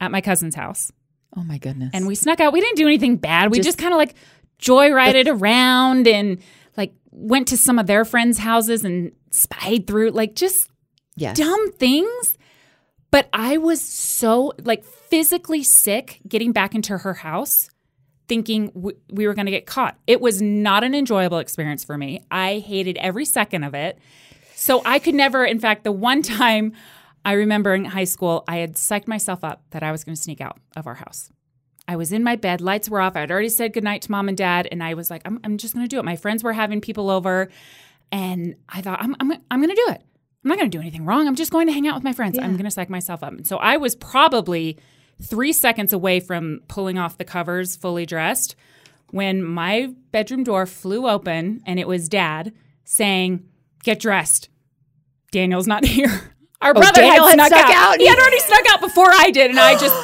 at 0.00 0.10
my 0.10 0.20
cousin's 0.20 0.54
house. 0.56 0.90
oh 1.36 1.42
my 1.44 1.58
goodness. 1.58 1.90
and 1.94 2.06
we 2.08 2.14
snuck 2.14 2.40
out. 2.40 2.52
We 2.52 2.60
didn't 2.60 2.76
do 2.76 2.86
anything 2.86 3.16
bad. 3.16 3.50
We 3.52 3.58
Just- 3.58 3.66
just, 3.68 3.78
kind 3.78 3.92
of 3.92 3.98
like 3.98 4.14
joyrided 4.60 5.26
around 5.28 6.06
and 6.06 6.38
like 6.76 6.94
went 7.10 7.48
to 7.48 7.56
some 7.56 7.78
of 7.78 7.86
their 7.86 8.04
friends' 8.04 8.38
houses 8.38 8.84
and 8.84 9.12
spied 9.30 9.86
through 9.86 10.10
like 10.10 10.34
just 10.34 10.70
yes. 11.16 11.36
dumb 11.36 11.72
things. 11.72 12.36
But 13.10 13.28
I 13.32 13.56
was 13.56 13.80
so 13.80 14.52
like 14.62 14.84
physically 14.84 15.62
sick 15.62 16.20
getting 16.28 16.52
back 16.52 16.74
into 16.74 16.98
her 16.98 17.14
house 17.14 17.70
thinking 18.28 18.66
w- 18.68 18.96
we 19.10 19.26
were 19.26 19.34
going 19.34 19.46
to 19.46 19.52
get 19.52 19.66
caught. 19.66 19.98
It 20.06 20.20
was 20.20 20.40
not 20.42 20.84
an 20.84 20.94
enjoyable 20.94 21.38
experience 21.38 21.82
for 21.82 21.96
me. 21.96 22.24
I 22.30 22.58
hated 22.58 22.98
every 22.98 23.24
second 23.24 23.64
of 23.64 23.74
it. 23.74 23.98
So 24.54 24.82
I 24.84 24.98
could 24.98 25.14
never, 25.14 25.44
in 25.44 25.58
fact, 25.58 25.84
the 25.84 25.92
one 25.92 26.22
time 26.22 26.74
I 27.24 27.32
remember 27.32 27.74
in 27.74 27.84
high 27.86 28.04
school, 28.04 28.44
I 28.46 28.58
had 28.58 28.74
psyched 28.74 29.08
myself 29.08 29.42
up 29.42 29.62
that 29.70 29.82
I 29.82 29.90
was 29.90 30.04
going 30.04 30.14
to 30.14 30.20
sneak 30.20 30.40
out 30.40 30.58
of 30.76 30.86
our 30.86 30.94
house. 30.94 31.30
I 31.88 31.96
was 31.96 32.12
in 32.12 32.22
my 32.22 32.36
bed, 32.36 32.60
lights 32.60 32.88
were 32.88 33.00
off. 33.00 33.16
I'd 33.16 33.30
already 33.30 33.48
said 33.48 33.72
goodnight 33.72 34.02
to 34.02 34.10
mom 34.10 34.28
and 34.28 34.36
dad, 34.36 34.68
and 34.70 34.82
I 34.84 34.92
was 34.94 35.10
like, 35.10 35.22
I'm, 35.24 35.40
I'm 35.42 35.56
just 35.56 35.74
going 35.74 35.84
to 35.84 35.88
do 35.88 35.98
it. 35.98 36.04
My 36.04 36.16
friends 36.16 36.44
were 36.44 36.52
having 36.52 36.82
people 36.82 37.08
over, 37.08 37.48
and 38.12 38.54
I 38.68 38.82
thought, 38.82 39.02
I'm, 39.02 39.16
I'm, 39.18 39.32
I'm 39.50 39.60
going 39.60 39.74
to 39.74 39.82
do 39.86 39.92
it. 39.92 40.02
I'm 40.44 40.48
not 40.48 40.58
going 40.58 40.70
to 40.70 40.76
do 40.76 40.80
anything 40.80 41.04
wrong. 41.04 41.26
I'm 41.26 41.34
just 41.34 41.50
going 41.50 41.66
to 41.66 41.72
hang 41.72 41.88
out 41.88 41.94
with 41.94 42.04
my 42.04 42.12
friends. 42.12 42.38
I'm 42.38 42.52
going 42.52 42.64
to 42.64 42.70
psych 42.70 42.90
myself 42.90 43.22
up. 43.22 43.32
And 43.32 43.46
so 43.46 43.56
I 43.56 43.76
was 43.76 43.96
probably 43.96 44.78
three 45.20 45.52
seconds 45.52 45.92
away 45.92 46.20
from 46.20 46.60
pulling 46.68 46.96
off 46.96 47.18
the 47.18 47.24
covers 47.24 47.74
fully 47.74 48.06
dressed 48.06 48.54
when 49.10 49.42
my 49.42 49.92
bedroom 50.12 50.44
door 50.44 50.64
flew 50.66 51.08
open 51.08 51.60
and 51.66 51.80
it 51.80 51.88
was 51.88 52.08
dad 52.08 52.52
saying, 52.84 53.48
get 53.82 53.98
dressed. 53.98 54.48
Daniel's 55.32 55.66
not 55.66 55.84
here. 55.96 56.32
Our 56.60 56.70
oh, 56.70 56.74
brother 56.74 57.02
Oh, 57.02 57.08
Daniel 57.08 57.26
had 57.26 57.40
had 57.40 57.48
snuck, 57.48 57.60
snuck 57.60 57.76
out. 57.76 57.94
out? 57.94 58.00
He 58.00 58.06
had 58.06 58.18
already 58.18 58.40
snuck 58.40 58.64
out 58.70 58.80
before 58.80 59.10
I 59.10 59.30
did, 59.30 59.50
and 59.50 59.60
I 59.60 59.78
just 59.78 59.94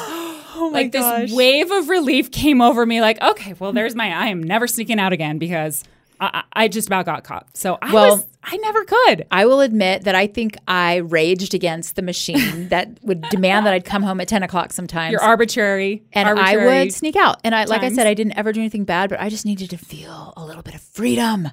Oh 0.57 0.69
like 0.73 0.91
this 0.91 1.33
wave 1.33 1.69
of 1.71 1.89
relief 1.89 2.31
came 2.31 2.61
over 2.61 2.85
me. 2.85 3.01
Like, 3.01 3.21
okay, 3.21 3.53
well, 3.59 3.73
there's 3.73 3.95
my. 3.95 4.07
I 4.11 4.27
am 4.27 4.41
never 4.41 4.67
sneaking 4.67 4.99
out 4.99 5.11
again 5.13 5.37
because 5.37 5.83
I, 6.19 6.43
I 6.53 6.67
just 6.67 6.87
about 6.87 7.05
got 7.05 7.23
caught. 7.23 7.55
So 7.55 7.77
I 7.81 7.93
Well- 7.93 8.15
was. 8.17 8.25
I 8.47 8.57
never 8.57 8.85
could. 8.85 9.25
I 9.31 9.47
will 9.47 9.59
admit 9.59 10.03
that 10.03 10.13
I 10.13 10.27
think 10.27 10.55
I 10.67 10.97
raged 10.97 11.55
against 11.55 11.95
the 11.95 12.03
machine 12.03 12.67
that 12.69 12.99
would 13.01 13.21
demand 13.29 13.65
that 13.65 13.73
I'd 13.73 13.85
come 13.85 14.03
home 14.03 14.21
at 14.21 14.27
10 14.27 14.43
o'clock 14.43 14.71
sometimes. 14.71 15.13
You're 15.13 15.21
arbitrary, 15.23 16.03
and 16.13 16.29
arbitrary. 16.29 16.77
I 16.77 16.83
would 16.83 16.93
sneak 16.93 17.15
out. 17.15 17.37
And 17.43 17.55
I, 17.55 17.63
like 17.63 17.81
I 17.81 17.91
said, 17.91 18.05
I 18.05 18.13
didn't 18.13 18.37
ever 18.37 18.53
do 18.53 18.59
anything 18.59 18.83
bad, 18.85 19.09
but 19.09 19.19
I 19.19 19.29
just 19.29 19.47
needed 19.47 19.71
to 19.71 19.77
feel 19.77 20.31
a 20.37 20.45
little 20.45 20.61
bit 20.61 20.75
of 20.75 20.81
freedom. 20.81 21.49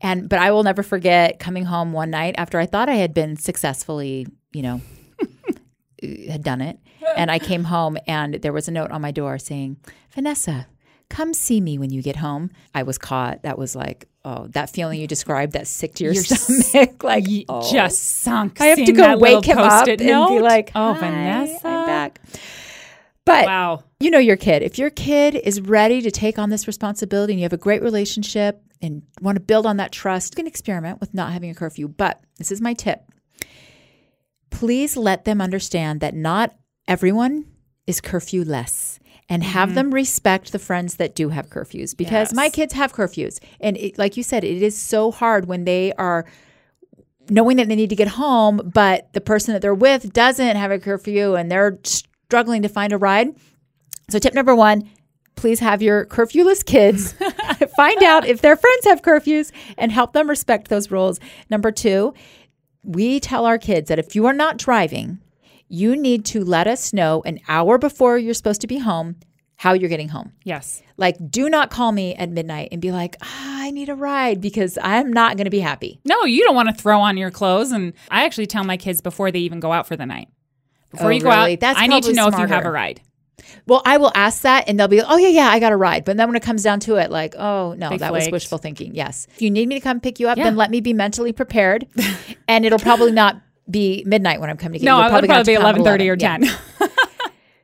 And 0.00 0.28
but 0.28 0.38
I 0.38 0.52
will 0.52 0.62
never 0.62 0.84
forget 0.84 1.40
coming 1.40 1.64
home 1.64 1.92
one 1.92 2.10
night 2.10 2.36
after 2.38 2.60
I 2.60 2.66
thought 2.66 2.88
I 2.88 2.94
had 2.94 3.12
been 3.12 3.36
successfully, 3.36 4.28
you 4.52 4.62
know, 4.62 4.80
had 6.02 6.42
done 6.42 6.60
it. 6.60 6.78
And 7.16 7.30
I 7.30 7.38
came 7.38 7.64
home 7.64 7.98
and 8.06 8.34
there 8.34 8.52
was 8.52 8.68
a 8.68 8.70
note 8.70 8.90
on 8.90 9.02
my 9.02 9.10
door 9.10 9.38
saying, 9.38 9.78
Vanessa, 10.12 10.66
come 11.08 11.34
see 11.34 11.60
me 11.60 11.78
when 11.78 11.90
you 11.90 12.02
get 12.02 12.16
home. 12.16 12.50
I 12.74 12.82
was 12.84 12.98
caught. 12.98 13.42
That 13.42 13.58
was 13.58 13.76
like, 13.76 14.08
oh, 14.24 14.46
that 14.48 14.70
feeling 14.70 15.00
you 15.00 15.06
described, 15.06 15.52
that 15.52 15.66
sick 15.66 15.94
to 15.94 16.04
your 16.04 16.14
stomach. 16.14 17.02
like, 17.02 17.24
oh. 17.48 17.70
just 17.70 18.02
sunk. 18.22 18.60
I 18.60 18.66
have 18.66 18.84
to 18.84 18.92
go 18.92 19.18
wake 19.18 19.44
him 19.44 19.58
up 19.58 19.86
post-it 19.86 20.00
and 20.00 20.28
be 20.28 20.40
like, 20.40 20.70
"Oh, 20.74 20.94
"Hi, 20.94 21.00
Vanessa, 21.00 21.66
I'm 21.66 21.86
back." 21.86 22.20
But 23.26 23.46
Wow. 23.46 23.84
you 24.00 24.10
know 24.10 24.18
your 24.18 24.36
kid. 24.36 24.62
If 24.62 24.78
your 24.78 24.90
kid 24.90 25.34
is 25.34 25.60
ready 25.60 26.00
to 26.00 26.10
take 26.10 26.38
on 26.38 26.50
this 26.50 26.66
responsibility 26.66 27.34
and 27.34 27.40
you 27.40 27.44
have 27.44 27.52
a 27.52 27.58
great 27.58 27.82
relationship 27.82 28.62
and 28.80 29.02
want 29.20 29.36
to 29.36 29.40
build 29.40 29.66
on 29.66 29.76
that 29.76 29.92
trust, 29.92 30.34
you 30.34 30.36
can 30.36 30.46
experiment 30.46 31.00
with 31.00 31.12
not 31.12 31.32
having 31.32 31.50
a 31.50 31.54
curfew. 31.54 31.86
But 31.86 32.22
this 32.38 32.50
is 32.50 32.60
my 32.60 32.72
tip. 32.72 33.02
Please 34.50 34.96
let 34.96 35.24
them 35.24 35.40
understand 35.40 36.00
that 36.00 36.14
not 36.14 36.54
everyone 36.86 37.46
is 37.86 38.00
curfew 38.00 38.44
less 38.44 38.98
and 39.28 39.44
have 39.44 39.68
mm-hmm. 39.68 39.76
them 39.76 39.94
respect 39.94 40.52
the 40.52 40.58
friends 40.58 40.96
that 40.96 41.14
do 41.14 41.28
have 41.28 41.48
curfews 41.48 41.96
because 41.96 42.28
Yes. 42.30 42.34
my 42.34 42.50
kids 42.50 42.74
have 42.74 42.92
curfews. 42.92 43.38
And 43.60 43.76
it, 43.76 43.96
like 43.96 44.16
you 44.16 44.22
said, 44.22 44.42
it 44.44 44.60
is 44.62 44.76
so 44.76 45.12
hard 45.12 45.46
when 45.46 45.64
they 45.64 45.92
are 45.92 46.26
knowing 47.28 47.56
that 47.58 47.68
they 47.68 47.76
need 47.76 47.90
to 47.90 47.96
get 47.96 48.08
home, 48.08 48.60
but 48.74 49.12
the 49.12 49.20
person 49.20 49.54
that 49.54 49.62
they're 49.62 49.74
with 49.74 50.12
doesn't 50.12 50.56
have 50.56 50.72
a 50.72 50.80
curfew 50.80 51.36
and 51.36 51.50
they're 51.50 51.78
struggling 51.84 52.62
to 52.62 52.68
find 52.68 52.92
a 52.92 52.98
ride. 52.98 53.28
So, 54.10 54.18
tip 54.18 54.34
number 54.34 54.54
one 54.54 54.90
please 55.36 55.60
have 55.60 55.80
your 55.80 56.04
curfewless 56.04 56.62
kids 56.64 57.14
find 57.76 58.02
out 58.02 58.26
if 58.26 58.42
their 58.42 58.56
friends 58.56 58.84
have 58.84 59.00
curfews 59.00 59.50
and 59.78 59.90
help 59.90 60.12
them 60.12 60.28
respect 60.28 60.68
those 60.68 60.90
rules. 60.90 61.18
Number 61.48 61.72
two, 61.72 62.12
we 62.82 63.20
tell 63.20 63.44
our 63.46 63.58
kids 63.58 63.88
that 63.88 63.98
if 63.98 64.14
you 64.14 64.26
are 64.26 64.32
not 64.32 64.56
driving, 64.56 65.18
you 65.68 65.96
need 65.96 66.24
to 66.26 66.42
let 66.44 66.66
us 66.66 66.92
know 66.92 67.22
an 67.24 67.38
hour 67.48 67.78
before 67.78 68.18
you're 68.18 68.34
supposed 68.34 68.60
to 68.62 68.66
be 68.66 68.78
home 68.78 69.16
how 69.56 69.74
you're 69.74 69.90
getting 69.90 70.08
home. 70.08 70.32
Yes. 70.42 70.82
Like, 70.96 71.16
do 71.30 71.50
not 71.50 71.70
call 71.70 71.92
me 71.92 72.14
at 72.14 72.30
midnight 72.30 72.70
and 72.72 72.80
be 72.80 72.92
like, 72.92 73.16
ah, 73.22 73.62
I 73.62 73.70
need 73.70 73.90
a 73.90 73.94
ride 73.94 74.40
because 74.40 74.78
I'm 74.82 75.12
not 75.12 75.36
going 75.36 75.44
to 75.44 75.50
be 75.50 75.60
happy. 75.60 76.00
No, 76.04 76.24
you 76.24 76.42
don't 76.44 76.54
want 76.54 76.70
to 76.70 76.74
throw 76.74 76.98
on 77.00 77.18
your 77.18 77.30
clothes. 77.30 77.70
And 77.70 77.92
I 78.10 78.24
actually 78.24 78.46
tell 78.46 78.64
my 78.64 78.78
kids 78.78 79.02
before 79.02 79.30
they 79.30 79.40
even 79.40 79.60
go 79.60 79.70
out 79.70 79.86
for 79.86 79.96
the 79.96 80.06
night. 80.06 80.28
Before 80.90 81.08
Oh, 81.08 81.10
you 81.10 81.20
go 81.20 81.28
really? 81.28 81.52
out, 81.52 81.60
That's 81.60 81.78
I 81.78 81.86
need 81.88 82.04
to 82.04 82.14
know 82.14 82.28
if 82.28 82.38
you 82.38 82.46
have 82.46 82.64
a 82.64 82.70
ride. 82.70 83.02
Well, 83.66 83.82
I 83.84 83.96
will 83.96 84.12
ask 84.14 84.42
that 84.42 84.68
and 84.68 84.78
they'll 84.78 84.88
be, 84.88 84.98
like, 84.98 85.06
oh, 85.10 85.16
yeah, 85.16 85.28
yeah, 85.28 85.48
I 85.48 85.58
got 85.60 85.72
a 85.72 85.76
ride. 85.76 86.04
But 86.04 86.16
then 86.16 86.28
when 86.28 86.36
it 86.36 86.42
comes 86.42 86.62
down 86.62 86.80
to 86.80 86.96
it, 86.96 87.10
like, 87.10 87.34
oh, 87.38 87.74
no, 87.78 87.90
They 87.90 87.98
that 87.98 88.12
was 88.12 88.28
wishful 88.30 88.58
thinking. 88.58 88.94
Yes. 88.94 89.26
If 89.34 89.42
you 89.42 89.50
need 89.50 89.68
me 89.68 89.76
to 89.76 89.80
come 89.80 90.00
pick 90.00 90.20
you 90.20 90.28
up, 90.28 90.38
Yeah. 90.38 90.44
then 90.44 90.56
let 90.56 90.70
me 90.70 90.80
be 90.80 90.92
mentally 90.92 91.32
prepared. 91.32 91.86
and 92.48 92.64
it'll 92.64 92.78
probably 92.78 93.12
not 93.12 93.40
be 93.70 94.02
midnight 94.06 94.40
when 94.40 94.50
I'm 94.50 94.56
coming 94.56 94.80
to 94.80 94.84
get 94.84 94.90
No, 94.90 94.96
you. 94.98 95.02
it 95.02 95.04
You'll 95.06 95.20
would 95.20 95.28
probably 95.28 95.42
be 95.52 95.54
to 95.54 95.58
come 95.60 95.66
at 95.66 95.76
eleven 95.76 95.84
thirty 95.84 96.10
or 96.10 96.14
11. 96.14 96.42
Yeah. 96.44 96.86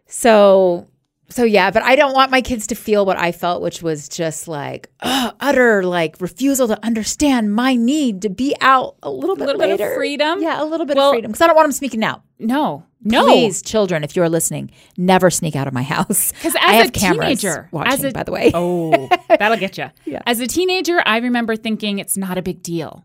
So, 0.09 0.87
so 1.29 1.45
yeah, 1.45 1.71
but 1.71 1.83
I 1.83 1.97
don't 1.97 2.13
want 2.15 2.31
my 2.31 2.41
kids 2.41 2.67
to 2.69 2.75
feel 2.75 3.05
what 3.05 3.19
I 3.19 3.33
felt, 3.33 3.63
which 3.63 3.83
was 3.83 4.09
just 4.09 4.47
like 4.49 4.89
utter 5.03 5.83
like 5.85 6.21
refusal 6.21 6.69
to 6.69 6.85
understand 6.85 7.55
my 7.55 7.75
need 7.75 8.23
to 8.23 8.29
be 8.29 8.55
out 8.61 8.97
a 9.03 9.11
little 9.11 9.37
bit 9.37 9.47
little 9.47 9.61
bit 9.61 9.71
of 9.73 9.81
later. 9.81 9.95
freedom? 9.97 10.41
Yeah, 10.43 10.63
a 10.63 10.65
little 10.65 10.87
bit 10.87 10.97
Well- 10.97 11.11
of 11.11 11.15
freedom 11.15 11.31
because 11.33 11.41
I 11.43 11.47
don't 11.49 11.57
want 11.57 11.67
them 11.67 11.73
sneaking 11.73 12.05
out. 12.05 12.23
No, 12.39 12.85
no. 13.03 13.25
Please, 13.25 13.63
children, 13.63 14.05
if 14.05 14.15
you're 14.15 14.29
listening, 14.29 14.71
never 14.99 15.31
sneak 15.31 15.57
out 15.57 15.67
of 15.67 15.73
my 15.73 15.83
house. 15.83 16.33
Because 16.33 16.55
as 16.61 16.63
I 16.63 16.73
have 16.75 16.89
a 16.89 16.93
cameras 16.93 17.41
teenager, 17.41 17.69
watching, 17.73 17.93
as 17.93 18.05
a, 18.05 18.11
by 18.13 18.23
the 18.25 18.33
way. 18.33 18.51
oh, 18.53 19.09
that'll 19.29 19.57
get 19.57 19.79
you. 19.79 19.91
Yeah. 20.05 20.21
As 20.27 20.41
a 20.41 20.47
teenager, 20.47 21.03
I 21.07 21.17
remember 21.19 21.57
thinking 21.57 21.99
it's 21.99 22.17
not 22.19 22.37
a 22.37 22.43
big 22.43 22.63
deal. 22.63 23.05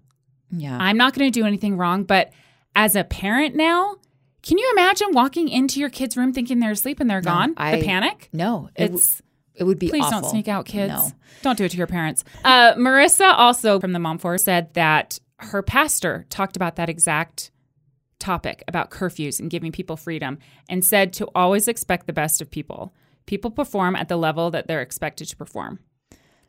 Yeah. 0.51 0.77
I'm 0.77 0.97
not 0.97 1.13
going 1.13 1.31
to 1.31 1.39
do 1.39 1.45
anything 1.45 1.77
wrong. 1.77 2.03
But 2.03 2.31
as 2.75 2.97
a 2.97 3.05
parent 3.05 3.55
now, 3.55 3.95
can 4.43 4.57
you 4.57 4.69
imagine 4.73 5.09
walking 5.11 5.47
into 5.49 5.79
your 5.79 5.89
kid's 5.89 6.17
room 6.17 6.33
thinking 6.33 6.59
they're 6.59 6.71
asleep 6.71 6.99
and 6.99 7.09
they're 7.09 7.21
gone? 7.21 7.53
I- 7.57 7.77
the 7.79 7.85
panic. 7.85 8.29
no, 8.33 8.69
it, 8.75 8.81
w- 8.83 8.97
It's 8.97 9.21
it 9.53 9.63
would 9.65 9.79
be 9.79 9.89
please 9.89 10.03
awful. 10.05 10.21
don't 10.21 10.29
sneak 10.31 10.47
out, 10.47 10.65
kids. 10.65 10.93
No. 10.93 11.11
Don't 11.41 11.57
do 11.57 11.65
it 11.65 11.71
to 11.71 11.77
your 11.77 11.87
parents. 11.87 12.23
Uh, 12.43 12.73
Marissa 12.75 13.33
also 13.37 13.79
from 13.79 13.91
the 13.91 13.99
Mom 13.99 14.17
Force 14.17 14.43
said 14.43 14.73
that 14.73 15.19
her 15.37 15.61
pastor 15.61 16.25
talked 16.29 16.55
about 16.55 16.75
that 16.77 16.89
exact 16.89 17.51
topic 18.19 18.63
about 18.67 18.91
curfews 18.91 19.39
and 19.39 19.49
giving 19.49 19.71
people 19.71 19.97
freedom 19.97 20.37
and 20.69 20.85
said 20.85 21.11
to 21.13 21.27
always 21.35 21.67
expect 21.67 22.07
the 22.07 22.13
best 22.13 22.41
of 22.41 22.49
people. 22.49 22.93
People 23.25 23.51
perform 23.51 23.95
at 23.95 24.07
the 24.09 24.17
level 24.17 24.51
that 24.51 24.67
they're 24.67 24.81
expected 24.81 25.27
to 25.29 25.35
perform. 25.35 25.79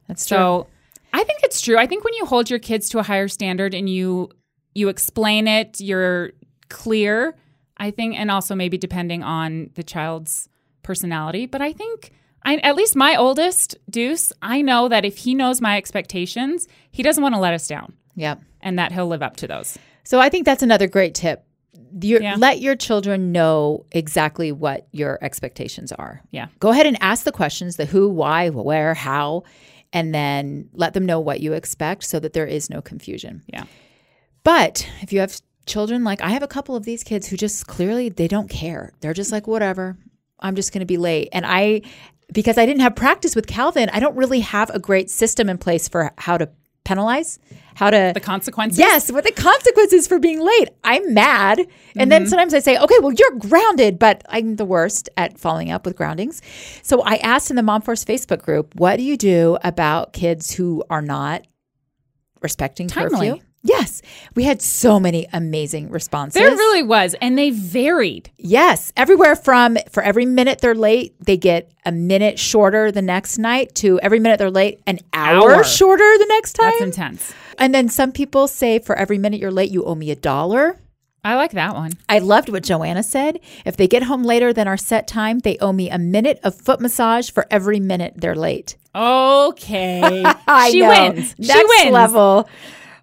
That's 0.07 0.27
true. 0.27 0.37
So 0.37 0.67
I 1.13 1.25
think 1.25 1.41
it's 1.43 1.61
true. 1.61 1.79
I 1.79 1.87
think 1.87 2.05
when 2.05 2.15
you 2.15 2.27
hold 2.27 2.51
your 2.51 2.59
kids 2.59 2.89
to 2.91 2.99
a 2.99 3.03
higher 3.03 3.29
standard 3.29 3.75
and 3.75 3.89
you 3.89 4.31
you 4.75 4.89
explain 4.89 5.49
it, 5.49 5.81
you're 5.81 6.33
clear. 6.69 7.35
I 7.83 7.91
think, 7.91 8.17
and 8.17 8.31
also 8.31 8.55
maybe 8.55 8.79
depending 8.79 9.23
on 9.25 9.71
the 9.75 9.83
child's 9.83 10.49
personality. 10.83 11.47
But 11.47 11.61
I 11.61 11.73
think, 11.73 12.13
I, 12.45 12.57
at 12.59 12.77
least 12.77 12.95
my 12.95 13.17
oldest 13.17 13.77
Deuce, 13.91 14.33
I 14.41 14.63
know 14.63 14.89
that 14.89 15.05
if 15.05 15.19
he 15.19 15.35
knows 15.35 15.61
my 15.61 15.77
expectations, 15.77 16.69
he 16.93 17.03
doesn't 17.03 17.23
want 17.23 17.35
to 17.35 17.41
let 17.41 17.55
us 17.55 17.67
down, 17.67 17.93
yeah. 18.15 18.37
and 18.61 18.79
that 18.79 18.93
he'll 18.93 19.09
live 19.09 19.23
up 19.23 19.37
to 19.39 19.49
those. 19.49 19.77
So 20.05 20.21
I 20.21 20.29
think 20.29 20.47
that's 20.47 20.63
another 20.63 20.87
great 20.87 21.15
tip. 21.15 21.45
Your, 22.01 22.23
Yeah. 22.23 22.37
Let 22.39 22.61
your 22.61 22.77
children 22.77 23.33
know 23.33 23.85
exactly 23.91 24.53
what 24.53 24.87
your 24.93 25.19
expectations 25.21 25.93
are. 25.93 26.23
Yeah. 26.31 26.47
Go 26.59 26.71
ahead 26.71 26.87
and 26.87 26.97
ask 27.01 27.25
the 27.25 27.33
questions 27.33 27.77
the 27.77 27.85
who, 27.85 28.09
why, 28.09 28.49
where, 28.49 28.95
how, 28.95 29.43
and 29.93 30.15
then 30.15 30.69
let 30.73 30.95
them 30.95 31.05
know 31.05 31.21
what 31.21 31.41
you 31.41 31.53
expect 31.53 32.05
so 32.05 32.21
that 32.21 32.33
there 32.33 32.47
is 32.47 32.71
no 32.71 32.81
confusion. 32.81 33.43
Yeah. 33.47 33.65
But 34.45 34.89
if 35.03 35.13
you 35.13 35.21
have 35.21 35.39
children, 35.67 36.05
like 36.05 36.21
I 36.21 36.31
have 36.31 36.43
a 36.43 36.49
couple 36.49 36.77
of 36.77 36.85
these 36.85 37.03
kids 37.05 37.29
who 37.29 37.37
just 37.37 37.67
clearly 37.67 38.09
they 38.09 38.29
don't 38.29 38.49
care. 38.51 38.93
They're 39.01 39.15
just 39.15 39.33
like, 39.33 39.47
whatever, 39.47 39.97
I'm 40.41 40.57
just 40.57 40.73
going 40.73 40.81
to 40.81 40.87
be 40.87 40.97
late. 40.99 41.29
And 41.33 41.45
I, 41.47 41.83
because 42.33 42.59
I 42.59 42.67
didn't 42.67 42.81
have 42.81 42.97
practice 42.97 43.35
with 43.37 43.47
Calvin, 43.47 43.89
I 43.93 44.01
don't 44.01 44.17
really 44.17 44.41
have 44.41 44.71
a 44.71 44.79
great 44.79 45.11
system 45.11 45.49
in 45.49 45.59
place 45.59 45.89
for 45.89 46.13
how 46.19 46.39
to 46.39 46.49
penalize, 46.85 47.39
how 47.77 47.91
to 47.91 48.11
The 48.13 48.19
consequences. 48.21 48.77
Yes, 48.79 49.13
what 49.13 49.23
the 49.23 49.31
consequences 49.31 50.09
for 50.09 50.19
being 50.19 50.41
late. 50.41 50.71
I'm 50.83 51.15
mad. 51.15 51.59
And 51.61 51.69
Mm-hmm. 51.69 52.09
then 52.09 52.27
sometimes 52.27 52.55
I 52.55 52.59
say, 52.59 52.77
okay, 52.77 52.97
well, 53.01 53.13
you're 53.13 53.39
grounded, 53.39 54.01
but 54.01 54.25
I'm 54.29 54.57
the 54.57 54.65
worst 54.65 55.09
at 55.17 55.39
following 55.39 55.71
up 55.71 55.87
with 55.87 55.95
groundings. 55.95 56.43
So 56.83 57.03
I 57.03 57.17
asked 57.17 57.51
in 57.51 57.57
the 57.57 57.63
Mom 57.63 57.83
Force 57.83 58.05
Facebook 58.05 58.43
group, 58.43 58.75
what 58.75 58.97
do 58.97 59.05
you 59.05 59.17
do 59.17 59.59
about 59.63 60.13
kids 60.13 60.51
who 60.53 60.83
are 60.91 61.03
not 61.03 61.47
respecting 62.41 62.89
Timely. 62.89 63.29
curfew? 63.31 63.43
Yes. 63.65 64.03
We 64.35 64.43
had 64.43 64.61
so 64.61 64.99
many 64.99 65.29
amazing 65.33 65.91
responses. 65.91 66.35
There 66.41 66.51
really 66.51 66.83
was, 66.83 67.15
and 67.21 67.39
they 67.39 67.51
varied. 67.51 68.31
Yes, 68.37 68.93
everywhere 68.97 69.37
from 69.37 69.77
for 69.91 70.03
every 70.03 70.27
minute 70.27 70.61
they're 70.61 70.75
late, 70.75 71.15
they 71.25 71.37
get 71.37 71.71
a 71.85 71.93
minute 71.93 72.39
shorter 72.41 72.91
the 72.91 73.03
next 73.03 73.39
night 73.39 73.75
to 73.77 74.01
every 74.01 74.19
minute 74.19 74.39
they're 74.39 74.51
late, 74.51 74.81
an 74.87 74.99
hour, 75.13 75.55
Hour. 75.55 75.65
shorter 75.65 76.19
the 76.19 76.27
next 76.29 76.55
time. 76.55 76.71
That's 76.79 76.83
intense. 76.83 77.33
and 77.59 77.73
then 77.73 77.89
some 77.89 78.11
people 78.11 78.49
say 78.49 78.81
for 78.81 78.97
every 78.97 79.19
minute 79.19 79.39
you're 79.41 79.51
late, 79.53 79.71
you 79.71 79.85
owe 79.85 79.95
me 79.95 80.11
a 80.11 80.17
dollar. 80.17 80.79
I 81.25 81.37
like 81.37 81.53
that 81.53 81.75
one. 81.75 81.93
I 82.09 82.19
loved 82.19 82.49
what 82.49 82.65
Joanna 82.65 83.05
said. 83.05 83.39
If 83.65 83.77
they 83.77 83.87
get 83.87 84.03
home 84.03 84.25
later 84.25 84.53
than 84.53 84.67
our 84.67 84.77
set 84.77 85.07
time, 85.07 85.39
they 85.39 85.57
owe 85.59 85.73
me 85.73 85.89
a 85.89 85.97
minute 85.99 86.41
of 86.43 86.53
foot 86.57 86.81
massage 86.81 87.31
for 87.31 87.47
every 87.49 87.79
minute 87.79 88.15
they're 88.17 88.35
late. 88.35 88.77
Okay, 88.93 90.01
she 90.71 90.81
know. 90.81 90.89
wins. 90.89 91.37
Next 91.39 91.53
she 91.53 91.65
wins. 91.65 91.93
level. 91.93 92.49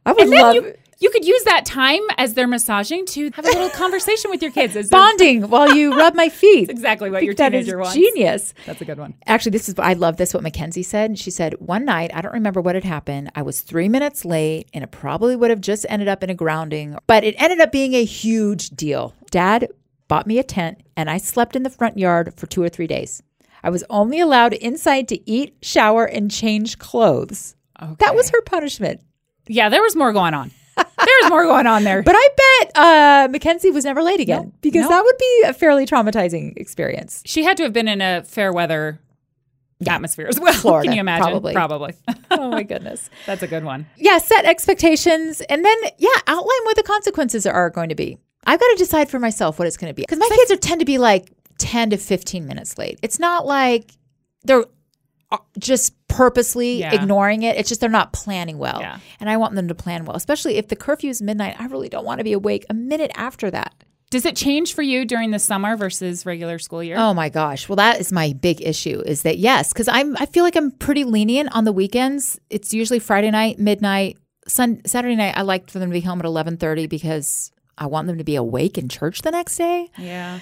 I 0.05 0.13
would 0.13 0.29
love 0.29 0.55
you, 0.55 0.73
you 0.99 1.09
could 1.11 1.25
use 1.25 1.43
that 1.43 1.65
time 1.65 2.01
as 2.17 2.33
they're 2.33 2.47
massaging 2.47 3.05
to 3.07 3.31
have 3.31 3.45
a 3.45 3.47
little 3.47 3.69
conversation 3.69 4.29
with 4.29 4.41
your 4.41 4.51
kids. 4.51 4.75
As 4.75 4.89
bonding 4.91 5.43
while 5.49 5.73
you 5.73 5.95
rub 5.95 6.13
my 6.13 6.27
feet. 6.29 6.67
That's 6.67 6.77
exactly 6.77 7.09
what 7.09 7.23
your 7.23 7.33
teenager 7.33 7.77
wants. 7.77 7.95
genius. 7.95 8.53
That's 8.65 8.81
a 8.81 8.85
good 8.85 8.99
one. 8.99 9.15
Actually, 9.25 9.51
this 9.51 9.69
is 9.69 9.75
I 9.79 9.93
love 9.93 10.17
this. 10.17 10.33
What 10.33 10.43
Mackenzie 10.43 10.83
said. 10.83 11.17
She 11.17 11.31
said 11.31 11.53
one 11.59 11.85
night 11.85 12.11
I 12.13 12.21
don't 12.21 12.33
remember 12.33 12.59
what 12.59 12.75
had 12.75 12.83
happened. 12.83 13.31
I 13.33 13.43
was 13.43 13.61
three 13.61 13.87
minutes 13.87 14.25
late, 14.25 14.67
and 14.73 14.83
it 14.83 14.91
probably 14.91 15.37
would 15.37 15.49
have 15.49 15.61
just 15.61 15.85
ended 15.87 16.09
up 16.09 16.21
in 16.21 16.29
a 16.29 16.35
grounding, 16.35 16.97
but 17.07 17.23
it 17.23 17.35
ended 17.37 17.61
up 17.61 17.71
being 17.71 17.93
a 17.93 18.03
huge 18.03 18.71
deal. 18.71 19.15
Dad 19.31 19.69
bought 20.09 20.27
me 20.27 20.37
a 20.37 20.43
tent, 20.43 20.81
and 20.97 21.09
I 21.09 21.17
slept 21.17 21.55
in 21.55 21.63
the 21.63 21.69
front 21.69 21.97
yard 21.97 22.33
for 22.35 22.47
two 22.47 22.61
or 22.61 22.69
three 22.69 22.87
days. 22.87 23.23
I 23.63 23.69
was 23.69 23.83
only 23.89 24.19
allowed 24.19 24.53
inside 24.53 25.07
to 25.09 25.29
eat, 25.29 25.55
shower, 25.61 26.05
and 26.05 26.29
change 26.31 26.77
clothes. 26.77 27.55
That 27.99 28.15
was 28.15 28.29
her 28.31 28.41
punishment. 28.41 29.01
Yeah, 29.49 29.67
there 29.69 29.81
was 29.81 29.95
more 29.95 30.13
going 30.13 30.33
on. 30.33 30.51
There's 30.77 31.29
more 31.29 31.43
going 31.43 31.67
on 31.67 31.83
there. 31.83 32.01
But 32.09 32.15
I 32.17 32.27
bet 32.37 32.71
uh, 32.77 33.27
Mackenzie 33.31 33.71
was 33.71 33.83
never 33.83 34.01
late 34.01 34.21
again 34.21 34.43
Nope. 34.43 34.53
because 34.61 34.81
Nope. 34.83 34.91
that 34.91 35.03
would 35.03 35.17
be 35.17 35.43
a 35.47 35.53
fairly 35.53 35.85
traumatizing 35.85 36.53
experience. 36.55 37.21
she 37.25 37.43
had 37.43 37.57
to 37.57 37.63
have 37.63 37.73
been 37.73 37.87
in 37.89 37.99
a 38.01 38.23
fair 38.23 38.53
weather 38.53 38.99
atmosphere 39.87 40.27
as 40.27 40.39
well. 40.39 40.53
Florida, 40.65 40.87
Can 40.87 40.95
you 40.95 41.01
imagine? 41.01 41.23
probably. 41.27 41.53
Probably. 41.53 41.93
Oh 42.31 42.49
my 42.51 42.61
goodness. 42.63 43.09
That's 43.25 43.41
a 43.41 43.47
good 43.47 43.63
one. 43.63 43.87
yeah, 43.97 44.19
set 44.19 44.45
expectations 44.45 45.41
and 45.41 45.65
then, 45.65 45.75
yeah, 45.97 46.09
outline 46.27 46.63
what 46.63 46.75
the 46.75 46.83
consequences 46.83 47.45
are 47.47 47.69
going 47.71 47.89
to 47.89 47.95
be. 47.95 48.19
I've 48.45 48.59
got 48.59 48.67
to 48.67 48.75
decide 48.77 49.09
for 49.09 49.19
myself 49.19 49.57
what 49.57 49.67
it's 49.67 49.77
going 49.77 49.89
to 49.91 49.95
be 49.95 50.03
because 50.03 50.19
my 50.19 50.29
kids 50.33 50.51
are 50.51 50.55
tend 50.57 50.79
to 50.79 50.85
be 50.85 50.99
like 50.99 51.31
10 51.57 51.89
to 51.89 51.97
15 51.97 52.45
minutes 52.45 52.77
late. 52.77 52.99
It's 53.01 53.17
not 53.19 53.47
like 53.47 53.91
they're 54.43 54.63
just 55.57 55.93
purposely 56.07 56.79
Yeah. 56.79 56.93
ignoring 56.93 57.43
it. 57.43 57.57
It's 57.57 57.69
just 57.69 57.81
they're 57.81 57.89
not 57.89 58.13
planning 58.13 58.57
well. 58.57 58.79
Yeah. 58.81 58.97
And 59.19 59.29
I 59.29 59.37
want 59.37 59.55
them 59.55 59.67
to 59.67 59.75
plan 59.75 60.05
well, 60.05 60.15
especially 60.15 60.55
if 60.55 60.67
the 60.69 60.75
curfew 60.75 61.09
is 61.09 61.21
midnight. 61.21 61.55
I 61.59 61.65
really 61.67 61.89
don't 61.89 62.05
want 62.05 62.17
to 62.19 62.23
be 62.23 62.33
awake 62.33 62.65
a 62.69 62.73
minute 62.73 63.11
after 63.15 63.51
that. 63.51 63.73
Does 64.09 64.25
it 64.25 64.35
change 64.35 64.73
for 64.73 64.81
you 64.81 65.05
during 65.05 65.29
the 65.29 65.37
summer 65.37 65.77
versus 65.77 66.25
regular 66.25 66.57
school 66.57 66.81
year? 66.81 66.97
Oh 66.97 67.13
my 67.13 67.29
gosh. 67.29 67.69
Well, 67.69 67.75
that 67.75 67.99
is 67.99 68.11
my 68.11 68.33
big 68.33 68.59
issue 68.61 69.01
is 69.05 69.21
that 69.21 69.37
yes, 69.37 69.71
because 69.71 69.87
I'm 69.87 70.17
I 70.17 70.25
feel 70.25 70.43
like 70.43 70.55
I'm 70.55 70.71
pretty 70.71 71.03
lenient 71.03 71.55
on 71.55 71.63
the 71.63 71.71
weekends. 71.71 72.39
It's 72.49 72.73
usually 72.73 72.97
Friday 72.97 73.29
night, 73.29 73.59
midnight, 73.59 74.17
Sun 74.47 74.81
Saturday 74.87 75.15
night. 75.15 75.37
I 75.37 75.43
like 75.43 75.69
for 75.69 75.77
them 75.77 75.89
to 75.89 75.93
be 75.93 76.01
home 76.01 76.17
at 76.19 76.25
eleven 76.25 76.57
thirty 76.57 76.87
because 76.87 77.51
I 77.77 77.85
want 77.85 78.07
them 78.07 78.17
to 78.17 78.23
be 78.23 78.35
awake 78.35 78.79
in 78.79 78.89
church 78.89 79.21
the 79.21 79.29
next 79.29 79.57
day. 79.57 79.91
Yeah. 79.95 80.39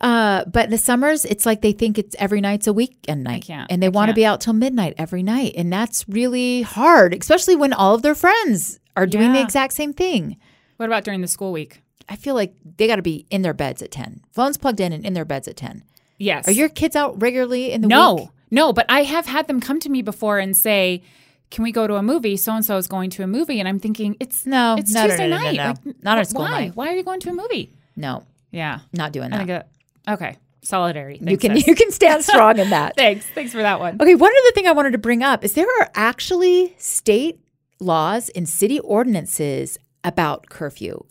Uh, 0.00 0.44
but 0.46 0.64
in 0.66 0.70
the 0.70 0.78
summers, 0.78 1.24
it's 1.26 1.44
like 1.44 1.60
they 1.60 1.72
think 1.72 1.98
it's 1.98 2.16
every 2.18 2.40
night's 2.40 2.66
a 2.66 2.72
weekend 2.72 3.22
night, 3.22 3.48
and 3.50 3.82
they 3.82 3.88
want 3.90 4.08
to 4.08 4.14
be 4.14 4.24
out 4.24 4.40
till 4.40 4.54
midnight 4.54 4.94
every 4.96 5.22
night, 5.22 5.52
and 5.56 5.70
that's 5.72 6.08
really 6.08 6.62
hard, 6.62 7.12
especially 7.14 7.54
when 7.54 7.72
all 7.74 7.94
of 7.94 8.02
their 8.02 8.14
friends 8.14 8.80
are 8.96 9.06
doing 9.06 9.32
the 9.34 9.40
exact 9.42 9.74
same 9.74 9.92
thing. 9.92 10.36
What 10.78 10.86
about 10.86 11.04
during 11.04 11.20
the 11.20 11.28
school 11.28 11.52
week? 11.52 11.82
I 12.08 12.16
feel 12.16 12.34
like 12.34 12.54
they 12.78 12.86
got 12.86 12.96
to 12.96 13.02
be 13.02 13.26
in 13.30 13.42
their 13.42 13.52
beds 13.52 13.82
at 13.82 13.90
ten, 13.90 14.22
phones 14.32 14.56
plugged 14.56 14.80
in, 14.80 14.92
and 14.94 15.04
in 15.04 15.12
their 15.12 15.26
beds 15.26 15.46
at 15.46 15.56
ten. 15.56 15.84
Yes. 16.16 16.48
Are 16.48 16.52
your 16.52 16.68
kids 16.70 16.96
out 16.96 17.20
regularly 17.20 17.70
in 17.72 17.82
the 17.82 17.88
no, 17.88 18.14
week? 18.14 18.28
no, 18.50 18.72
but 18.72 18.86
I 18.88 19.02
have 19.04 19.26
had 19.26 19.48
them 19.48 19.60
come 19.60 19.80
to 19.80 19.90
me 19.90 20.00
before 20.00 20.38
and 20.38 20.56
say, 20.56 21.02
"Can 21.50 21.62
we 21.62 21.72
go 21.72 21.86
to 21.86 21.96
a 21.96 22.02
movie? 22.02 22.38
So 22.38 22.52
and 22.54 22.64
so 22.64 22.78
is 22.78 22.86
going 22.86 23.10
to 23.10 23.22
a 23.22 23.26
movie," 23.26 23.60
and 23.60 23.68
I'm 23.68 23.78
thinking, 23.78 24.16
"It's 24.18 24.46
No, 24.46 24.76
it's 24.78 24.92
no, 24.94 25.02
no, 25.02 25.08
Tuesday 25.08 25.28
no, 25.28 25.36
no, 25.36 25.42
night, 25.42 25.56
no. 25.56 25.64
Like, 25.90 26.02
Not 26.02 26.18
wh- 26.18 26.28
school 26.28 26.42
why? 26.42 26.50
night. 26.50 26.72
Why 26.76 26.88
are 26.88 26.96
you 26.96 27.02
going 27.02 27.20
to 27.20 27.28
a 27.30 27.34
movie?" 27.34 27.74
No, 27.96 28.24
Yeah, 28.50 28.80
not 28.94 29.12
doing 29.12 29.32
I 29.34 29.44
that. 29.44 29.68
Okay, 30.10 30.36
solidarity. 30.62 31.18
you 31.22 31.38
can 31.38 31.56
sis. 31.56 31.66
you 31.66 31.74
can 31.74 31.90
stand 31.90 32.24
strong 32.24 32.58
in 32.58 32.70
that. 32.70 32.94
Thanks, 32.96 33.26
thanks 33.26 33.52
for 33.52 33.62
that 33.62 33.80
one. 33.80 33.96
Okay, 34.00 34.14
one 34.14 34.32
other 34.32 34.52
thing 34.52 34.66
I 34.66 34.72
wanted 34.72 34.92
to 34.92 34.98
bring 34.98 35.22
up 35.22 35.44
is 35.44 35.54
there 35.54 35.68
are 35.80 35.90
actually 35.94 36.74
state 36.78 37.40
laws 37.78 38.28
and 38.30 38.48
city 38.48 38.78
ordinances 38.80 39.78
about 40.04 40.48
curfew. 40.48 41.04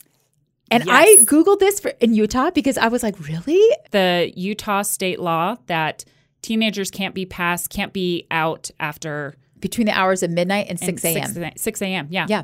And 0.70 0.84
I 0.88 1.16
googled 1.24 1.58
this 1.58 1.80
for, 1.80 1.88
in 2.00 2.14
Utah 2.14 2.50
because 2.50 2.78
I 2.78 2.88
was 2.88 3.02
like, 3.02 3.18
really? 3.28 3.76
The 3.90 4.32
Utah 4.36 4.82
state 4.82 5.18
law 5.18 5.56
that 5.66 6.04
teenagers 6.42 6.90
can't 6.92 7.14
be 7.14 7.26
passed, 7.26 7.70
can't 7.70 7.92
be 7.92 8.26
out 8.30 8.70
after 8.78 9.34
Between 9.58 9.86
the 9.86 9.98
hours 9.98 10.22
of 10.22 10.30
midnight 10.30 10.66
and 10.68 10.78
6 10.78 11.04
a.m. 11.04 11.34
6, 11.34 11.60
6 11.60 11.82
a.m. 11.82 12.06
Yeah. 12.10 12.26
Yeah. 12.28 12.42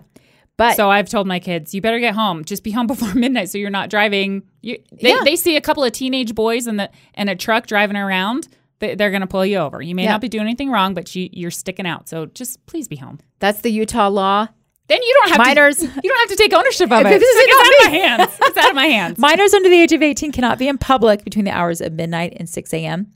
But 0.59 0.77
So 0.77 0.91
I've 0.91 1.09
told 1.09 1.27
my 1.27 1.39
kids, 1.39 1.75
you 1.75 1.81
better 1.83 1.99
get 2.01 2.15
home. 2.15 2.45
Just 2.45 2.63
be 2.65 2.71
home 2.71 2.87
before 2.95 3.13
midnight, 3.15 3.51
so 3.51 3.59
you're 3.59 3.71
not 3.71 3.91
driving. 3.91 4.43
You, 4.63 4.79
they, 5.03 5.11
Yeah. 5.11 5.21
they 5.25 5.37
see 5.37 5.57
a 5.57 5.61
couple 5.61 5.85
of 5.85 5.93
teenage 5.93 6.35
boys 6.35 6.67
in 6.67 6.77
the 6.77 6.91
in 7.15 7.29
a 7.29 7.37
truck 7.37 7.67
driving 7.67 7.97
around. 7.97 8.49
They, 8.79 8.95
they're 8.95 9.11
going 9.11 9.21
to 9.23 9.27
pull 9.27 9.45
you 9.47 9.59
over. 9.59 9.81
You 9.83 9.95
may 9.95 10.05
Yeah. 10.05 10.13
not 10.13 10.21
be 10.21 10.29
doing 10.29 10.45
anything 10.45 10.71
wrong, 10.71 10.95
but 10.95 11.15
you, 11.15 11.29
you're 11.33 11.51
sticking 11.51 11.87
out. 11.87 12.09
So 12.09 12.27
just 12.27 12.65
please 12.67 12.89
be 12.89 12.97
home. 12.97 13.19
that's 13.39 13.61
the 13.61 13.71
Utah 13.71 14.09
law. 14.09 14.49
Then 14.89 15.03
you 15.03 15.15
don't 15.21 15.31
have 15.31 15.39
Minors- 15.47 15.79
To, 15.79 15.85
you 16.05 16.11
don't 16.11 16.19
have 16.21 16.29
to 16.29 16.37
take 16.37 16.53
ownership 16.53 16.93
of 16.93 17.01
it. 17.07 17.21
This 17.21 17.23
is 17.23 17.37
It's 17.39 17.53
not 17.53 17.67
out 17.67 17.73
of 17.73 17.93
my 17.93 17.99
hands. 17.99 18.39
It's 18.43 18.57
out 18.57 18.69
of 18.71 18.75
my 18.77 18.87
hands. 18.87 19.19
Minors 19.19 19.53
under 19.53 19.69
the 19.69 19.81
age 19.81 19.93
of 19.93 20.01
18 20.03 20.31
cannot 20.33 20.59
be 20.59 20.69
in 20.69 20.79
public 20.79 21.25
between 21.25 21.45
the 21.45 21.51
hours 21.51 21.81
of 21.81 21.93
midnight 21.93 22.35
and 22.37 22.49
6 22.49 22.73
a.m. 22.73 23.13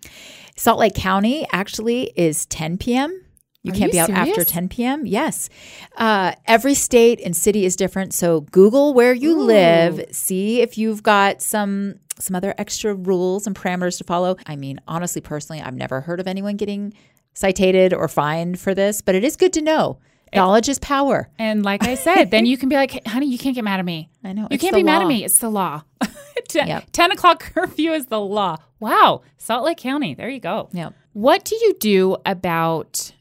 Salt 0.57 0.79
Lake 0.81 0.94
County 0.94 1.46
actually 1.53 2.12
is 2.16 2.44
10 2.46 2.76
p.m. 2.79 3.22
You 3.62 3.73
Are 3.73 3.75
can't 3.75 3.92
you 3.92 3.96
be 3.96 3.99
out 4.01 4.11
after 4.11 4.42
10 4.44 4.68
p.m. 4.70 5.05
Yes. 5.07 5.51
Uh, 5.96 6.33
every 6.46 6.75
state 6.75 7.20
and 7.23 7.37
city 7.37 7.66
is 7.66 7.77
different. 7.77 8.14
So 8.14 8.40
Google 8.40 8.94
where 8.94 9.12
you 9.12 9.38
live, 9.38 10.03
see 10.12 10.62
if 10.62 10.79
you've 10.79 11.03
got 11.03 11.42
some 11.42 11.96
some 12.18 12.37
other 12.37 12.55
extra 12.59 12.94
rules 12.94 13.46
and 13.46 13.57
parameters 13.57 13.99
to 13.99 14.05
follow. 14.05 14.37
I 14.46 14.57
mean, 14.57 14.79
honestly, 14.87 15.20
personally, 15.20 15.62
I've 15.62 15.75
never 15.75 16.01
heard 16.03 16.20
of 16.20 16.27
anyone 16.27 16.57
getting 16.57 16.92
cited 17.35 17.94
or 17.94 18.09
fined 18.09 18.59
for 18.61 18.75
this, 18.75 19.01
but 19.01 19.14
it 19.14 19.25
is 19.25 19.37
good 19.37 19.53
to 19.55 19.62
know. 19.62 19.99
Knowledge 20.35 20.68
is 20.68 20.79
power. 20.79 21.29
And 21.38 21.64
like 21.64 21.83
I 21.83 21.94
said, 21.96 22.31
then 22.31 22.46
you 22.46 22.57
can 22.59 22.68
be 22.68 22.77
like, 22.77 23.07
honey, 23.07 23.27
you 23.27 23.38
can't 23.38 23.55
get 23.55 23.64
mad 23.64 23.81
at 23.81 23.85
me. 23.87 24.11
I 24.23 24.33
know. 24.33 24.49
You 24.51 24.59
can't 24.59 24.75
be 24.75 24.83
mad 24.83 25.03
at 25.03 25.09
me. 25.09 25.25
It's 25.25 25.38
the 25.38 25.51
law. 25.51 25.83
Ten, 26.49 26.68
Yep. 26.68 26.85
10 26.92 27.12
o'clock 27.12 27.40
curfew 27.40 27.92
is 27.92 28.07
the 28.07 28.20
law. 28.20 28.57
Wow. 28.81 29.23
Salt 29.38 29.64
Lake 29.64 29.79
County. 29.79 30.14
There 30.14 30.29
you 30.29 30.40
go. 30.40 30.68
Yeah. 30.73 30.90
What 31.14 31.44
do 31.44 31.57
you 31.57 31.75
do 31.81 32.16
about 32.27 33.12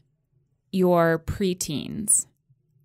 your 0.72 1.18
preteens? 1.26 2.26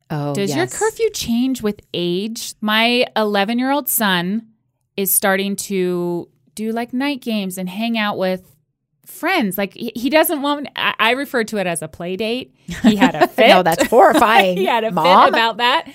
Oh, 0.09 0.33
Does 0.35 0.55
your 0.55 0.67
curfew 0.67 1.09
change 1.11 1.61
with 1.61 1.81
age? 1.93 2.53
My 2.61 3.07
11 3.15 3.57
year 3.59 3.71
old 3.71 3.89
son 3.89 4.47
is 4.95 5.11
starting 5.11 5.55
to 5.55 6.29
do 6.53 6.71
like 6.71 6.93
night 6.93 7.21
games 7.21 7.57
and 7.57 7.67
hang 7.67 7.97
out 7.97 8.17
with 8.17 8.55
friends. 9.05 9.57
Like 9.57 9.73
he, 9.73 10.09
doesn't 10.09 10.41
want, 10.41 10.67
I, 10.75 10.93
I 10.99 11.11
refer 11.11 11.43
to 11.45 11.57
it 11.57 11.67
as 11.67 11.81
a 11.81 11.87
play 11.87 12.15
date. 12.15 12.55
He 12.83 12.95
had 12.95 13.15
a 13.15 13.27
fit. 13.29 13.49
No, 13.49 13.63
that's 13.63 13.87
horrifying. 13.87 14.57
he 14.57 14.65
had 14.65 14.83
a 14.83 14.91
Mom. 14.91 15.23
fit 15.25 15.29
about 15.29 15.57
that. 15.57 15.91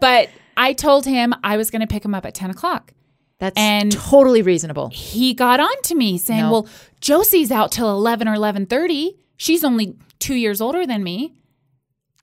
But 0.00 0.30
I 0.56 0.72
told 0.72 1.04
him 1.06 1.34
I 1.44 1.56
was 1.56 1.70
going 1.70 1.80
to 1.80 1.86
pick 1.86 2.04
him 2.04 2.14
up 2.14 2.24
at 2.26 2.34
10 2.34 2.50
o'clock. 2.50 2.92
That's 3.38 3.56
And- 3.58 3.92
totally 3.92 4.40
reasonable. 4.42 4.88
He 4.92 5.34
got 5.34 5.60
on 5.60 5.82
to 5.84 5.94
me 5.94 6.16
saying, 6.16 6.40
No. 6.42 6.52
well, 6.52 6.68
Josie's 7.00 7.50
out 7.50 7.70
till 7.72 7.90
11 7.90 8.28
or 8.28 8.36
11.30. 8.36 9.16
She's 9.36 9.62
only 9.64 9.96
two 10.22 10.34
years 10.34 10.60
older 10.60 10.86
than 10.86 11.02
me. 11.02 11.34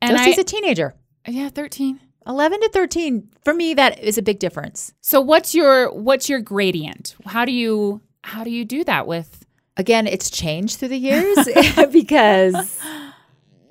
And 0.01 0.17
Josie's 0.17 0.37
I, 0.37 0.41
a 0.41 0.43
teenager. 0.45 0.95
yeah, 1.27 1.49
13. 1.49 1.99
11 2.27 2.61
to 2.61 2.69
13 2.69 3.29
for 3.43 3.53
me 3.53 3.73
that 3.73 3.97
is 3.99 4.17
a 4.17 4.21
big 4.21 4.37
difference 4.39 4.93
So 5.01 5.19
what's 5.19 5.55
your 5.55 5.91
what's 5.91 6.29
your 6.29 6.41
gradient? 6.41 7.15
How 7.25 7.43
do 7.45 7.51
you 7.51 8.01
how 8.23 8.43
do 8.43 8.51
you 8.51 8.65
do 8.65 8.83
that 8.83 9.07
with 9.07 9.45
again 9.77 10.05
it's 10.05 10.29
changed 10.29 10.77
through 10.77 10.89
the 10.89 10.97
years 10.97 11.37
because 11.91 12.79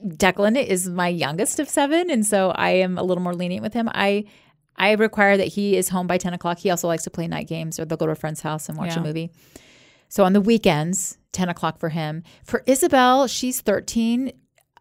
declan 0.07 0.57
is 0.63 0.89
my 0.89 1.09
youngest 1.09 1.61
of 1.61 1.69
seven 1.69 2.11
and 2.11 2.25
so 2.27 2.51
i 2.53 2.71
am 2.71 2.97
a 2.99 3.03
little 3.03 3.23
more 3.23 3.35
lenient 3.35 3.63
with 3.63 3.75
him 3.75 3.89
i 3.95 4.25
i 4.77 4.93
require 4.93 5.37
that 5.37 5.49
he 5.49 5.77
is 5.77 5.89
home 5.91 6.07
by 6.07 6.17
10 6.17 6.33
o'clock 6.35 6.59
he 6.59 6.71
also 6.71 6.87
likes 6.89 7.03
to 7.05 7.11
play 7.11 7.27
night 7.29 7.47
games 7.47 7.79
or 7.79 7.85
they'll 7.85 7.99
go 7.99 8.07
to 8.07 8.13
a 8.13 8.17
friend's 8.17 8.41
house 8.41 8.69
and 8.69 8.79
watch 8.79 8.95
Yeah. 8.95 9.01
a 9.01 9.03
movie 9.03 9.31
so 10.09 10.25
on 10.25 10.33
the 10.33 10.41
weekends 10.41 11.19
10 11.33 11.49
o'clock 11.49 11.79
for 11.79 11.91
him. 11.91 12.23
For 12.45 12.63
isabel 12.67 13.27
she's 13.27 13.61
13 13.61 14.33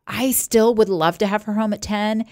i 0.08 0.32
still 0.32 0.74
would 0.74 0.90
love 0.90 1.18
to 1.18 1.28
have 1.28 1.44
her 1.44 1.54
home 1.54 1.74
at 1.74 1.82
10 1.82 2.26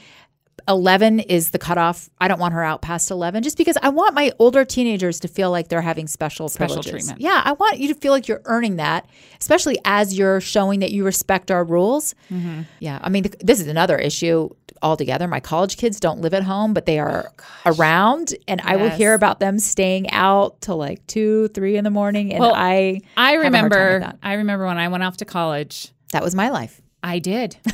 11 0.67 1.19
is 1.19 1.51
the 1.51 1.59
cutoff. 1.59 2.09
I 2.19 2.27
don't 2.27 2.39
want 2.39 2.53
her 2.53 2.63
out 2.63 2.81
past 2.81 3.11
11 3.11 3.43
just 3.43 3.57
because 3.57 3.77
I 3.83 3.89
want 3.89 4.15
my 4.15 4.31
older 4.39 4.65
teenagers 4.65 5.19
to 5.19 5.27
feel 5.27 5.51
like 5.51 5.67
they're 5.67 5.81
having 5.81 6.07
special, 6.07 6.49
Special 6.49 6.77
privileges. 6.77 6.91
treatment. 7.07 7.21
Yeah, 7.21 7.41
I 7.43 7.51
want 7.53 7.77
you 7.79 7.87
to 7.93 7.99
feel 7.99 8.11
like 8.11 8.27
you're 8.27 8.41
earning 8.45 8.77
that, 8.77 9.07
especially 9.39 9.77
as 9.85 10.17
you're 10.17 10.41
showing 10.41 10.79
that 10.79 10.91
you 10.91 11.05
respect 11.05 11.51
our 11.51 11.63
rules. 11.63 12.15
Mm-hmm. 12.31 12.61
Yeah, 12.79 12.99
I 13.01 13.09
mean, 13.09 13.23
th- 13.23 13.35
this 13.39 13.59
is 13.59 13.67
another 13.67 13.97
issue 13.97 14.49
altogether. 14.81 15.27
My 15.27 15.39
college 15.39 15.77
kids 15.77 15.99
don't 15.99 16.21
live 16.21 16.33
at 16.33 16.43
home, 16.43 16.73
but 16.73 16.85
they 16.87 16.97
are 16.99 17.31
around, 17.65 18.33
and 18.47 18.59
I 18.61 18.75
will 18.77 18.89
hear 18.89 19.13
about 19.13 19.39
them 19.39 19.59
staying 19.59 20.09
out 20.11 20.61
till 20.61 20.77
like 20.77 21.05
two, 21.07 21.47
three 21.49 21.77
in 21.77 21.83
the 21.83 21.89
morning. 21.91 22.31
And 22.33 22.39
Well, 22.39 22.53
I, 22.55 23.01
I 23.17 23.31
have 23.33 23.39
a 23.39 23.43
hard 23.43 23.53
time 23.53 23.63
with 23.63 23.71
remember. 23.73 24.13
I 24.23 24.33
remember 24.33 24.65
when 24.65 24.77
I 24.77 24.87
went 24.87 25.03
off 25.03 25.17
to 25.17 25.25
college, 25.25 25.91
that 26.11 26.23
was 26.23 26.33
my 26.33 26.49
life. 26.49 26.81
I 27.03 27.19
did. 27.19 27.55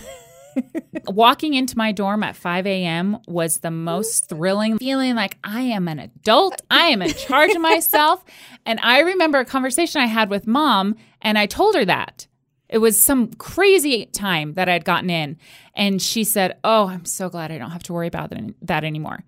Walking 1.08 1.54
into 1.54 1.78
my 1.78 1.92
dorm 1.92 2.24
at 2.24 2.36
5 2.36 2.68
a.m. 2.68 3.18
was 3.28 3.60
the 3.60 3.72
most 3.72 4.30
thrilling 4.30 4.78
feeling 4.78 5.16
like 5.16 5.38
I 5.44 5.62
am 5.62 5.88
an 5.88 6.00
adult. 6.00 6.62
I 6.70 6.88
am 6.88 7.02
in 7.02 7.12
charge 7.14 7.52
of 7.52 7.62
myself. 7.62 8.24
And 8.64 8.80
I 8.84 9.00
remember 9.00 9.40
a 9.40 9.46
conversation 9.46 10.02
I 10.02 10.06
had 10.06 10.30
with 10.30 10.46
mom, 10.46 10.96
and 11.20 11.36
I 11.36 11.48
told 11.48 11.74
her 11.74 11.84
that. 11.86 12.28
It 12.70 12.78
was 12.78 12.96
some 13.02 13.34
crazy 13.34 14.06
time 14.06 14.54
that 14.54 14.70
I'd 14.70 14.86
gotten 14.86 15.10
in. 15.10 15.38
And 15.74 16.00
she 16.00 16.24
said, 16.24 16.60
Oh, 16.64 16.88
I'm 16.88 17.06
so 17.06 17.28
glad 17.28 17.52
I 17.52 17.58
don't 17.58 17.72
have 17.72 17.82
to 17.84 17.94
worry 17.94 18.06
about 18.08 18.32
that, 18.62 18.84
anymore. 18.84 19.24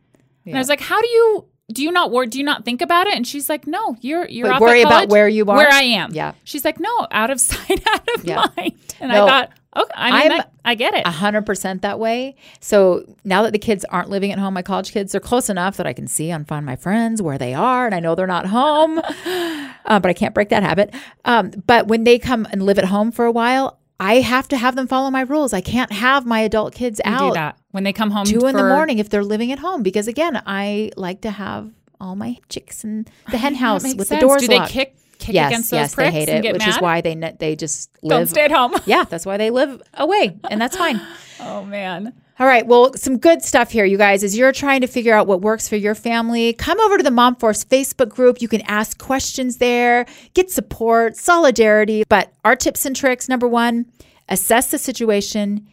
And 0.45 0.55
I 0.55 0.59
was 0.59 0.69
like, 0.69 0.81
How 0.81 1.01
do 1.01 1.07
you. 1.07 1.45
Do 1.71 1.81
you 1.81 1.91
not 1.91 2.11
worry? 2.11 2.27
Do 2.27 2.37
you 2.37 2.43
not 2.43 2.63
think 2.63 2.81
about 2.83 3.07
it? 3.07 3.15
And 3.15 3.25
she's 3.25 3.49
like, 3.49 3.65
No, 3.65 3.95
you're 4.01 4.27
you're 4.29 4.45
Wait, 4.49 4.53
off 4.53 4.61
worry 4.61 4.81
at 4.81 4.85
about 4.85 4.95
college, 4.95 5.09
where 5.09 5.27
you 5.27 5.45
are? 5.49 5.55
where 5.57 5.71
I 5.71 5.81
am. 5.81 6.13
Yeah. 6.13 6.33
She's 6.43 6.63
like, 6.63 6.79
No, 6.79 7.07
out 7.09 7.31
of 7.31 7.39
sight, 7.41 7.81
out 7.87 8.07
of 8.15 8.23
Yeah. 8.25 8.45
mind. 8.55 8.73
And 8.99 9.11
No. 9.11 9.25
I 9.25 9.27
thought, 9.27 9.51
Okay, 9.75 9.91
I 9.95 10.23
mean, 10.23 10.31
I'm 10.31 10.41
I, 10.41 10.45
I 10.65 10.75
get 10.75 10.93
it. 10.93 11.03
A 11.05 11.11
hundred 11.11 11.45
percent 11.45 11.81
that 11.81 11.99
way. 11.99 12.35
So 12.59 13.03
now 13.23 13.43
that 13.43 13.51
the 13.53 13.59
kids 13.59 13.85
aren't 13.85 14.09
living 14.09 14.31
at 14.31 14.39
home, 14.39 14.53
my 14.53 14.61
college 14.61 14.91
kids, 14.91 15.11
they're 15.11 15.21
close 15.21 15.49
enough 15.49 15.77
that 15.77 15.87
I 15.87 15.93
can 15.93 16.07
see 16.07 16.29
and 16.29 16.47
find 16.47 16.65
my 16.65 16.75
friends 16.75 17.21
where 17.21 17.37
they 17.37 17.53
are, 17.53 17.85
and 17.85 17.95
I 17.95 17.99
know 17.99 18.15
they're 18.15 18.27
not 18.27 18.47
home. 18.47 18.99
uh, 19.25 19.99
but 19.99 20.05
I 20.05 20.13
can't 20.13 20.33
break 20.33 20.49
that 20.49 20.63
habit. 20.63 20.93
Um, 21.25 21.51
but 21.67 21.87
when 21.87 22.03
they 22.03 22.19
come 22.19 22.47
and 22.51 22.63
live 22.63 22.77
at 22.77 22.85
home 22.85 23.11
for 23.11 23.25
a 23.25 23.31
while, 23.31 23.79
I 23.99 24.15
have 24.21 24.47
to 24.49 24.57
have 24.57 24.75
them 24.75 24.87
follow 24.87 25.09
my 25.09 25.21
rules. 25.21 25.53
I 25.53 25.61
can't 25.61 25.91
have 25.91 26.25
my 26.25 26.39
adult 26.41 26.73
kids 26.73 26.99
You 27.05 27.11
out 27.11 27.29
do 27.29 27.33
that 27.35 27.57
when 27.71 27.83
they 27.83 27.93
come 27.93 28.11
home 28.11 28.25
two 28.25 28.45
in 28.47 28.55
the 28.55 28.63
morning 28.63 28.99
if 28.99 29.09
they're 29.09 29.23
living 29.23 29.51
at 29.51 29.59
home 29.59 29.81
because 29.83 30.07
again, 30.07 30.41
I 30.45 30.91
like 30.97 31.21
to 31.21 31.31
have 31.31 31.71
all 31.99 32.15
my 32.15 32.37
chicks 32.49 32.83
in 32.83 33.05
the 33.31 33.37
hen 33.43 33.55
house 33.55 33.83
with 33.83 34.07
sense. 34.07 34.09
the 34.09 34.17
doors 34.19 34.41
Do 34.41 34.47
they 34.47 34.57
locked. 34.59 34.71
kick 34.71 34.95
kick 35.23 35.35
yes, 35.35 35.49
against 35.51 35.71
those 35.71 35.77
yes, 35.77 35.95
pricks 35.95 36.11
they 36.13 36.19
hate 36.19 36.29
and 36.29 36.39
it, 36.39 36.41
get 36.41 36.53
which 36.53 36.61
mad? 36.61 36.69
is 36.69 36.81
why 36.81 37.01
they 37.01 37.15
ne- 37.15 37.35
they 37.39 37.55
just 37.55 37.91
Don't 38.01 38.19
live. 38.19 38.29
stay 38.29 38.43
at 38.43 38.51
home. 38.51 38.75
yeah, 38.85 39.03
that's 39.05 39.25
why 39.25 39.37
they 39.37 39.49
live 39.49 39.81
away, 39.93 40.37
and 40.49 40.61
that's 40.61 40.75
fine. 40.77 41.01
oh 41.39 41.63
man. 41.63 42.13
All 42.39 42.47
right. 42.47 42.65
Well, 42.65 42.93
some 42.95 43.19
good 43.19 43.43
stuff 43.43 43.69
here, 43.69 43.85
you 43.85 43.97
guys. 43.97 44.23
As 44.23 44.35
you're 44.35 44.51
trying 44.51 44.81
to 44.81 44.87
figure 44.87 45.13
out 45.13 45.27
what 45.27 45.41
works 45.41 45.69
for 45.69 45.75
your 45.75 45.93
family, 45.93 46.53
come 46.53 46.79
over 46.81 46.97
to 46.97 47.03
the 47.03 47.11
Mom 47.11 47.35
Force 47.35 47.63
Facebook 47.63 48.09
group. 48.09 48.41
You 48.41 48.47
can 48.47 48.61
ask 48.61 48.97
questions 48.97 49.57
there, 49.57 50.07
get 50.33 50.49
support, 50.49 51.15
solidarity. 51.15 52.03
But 52.09 52.33
our 52.43 52.55
tips 52.55 52.87
and 52.87 52.95
tricks 52.95 53.29
number 53.29 53.47
one, 53.47 53.85
assess 54.29 54.71
the 54.71 54.79
situation, 54.79 55.67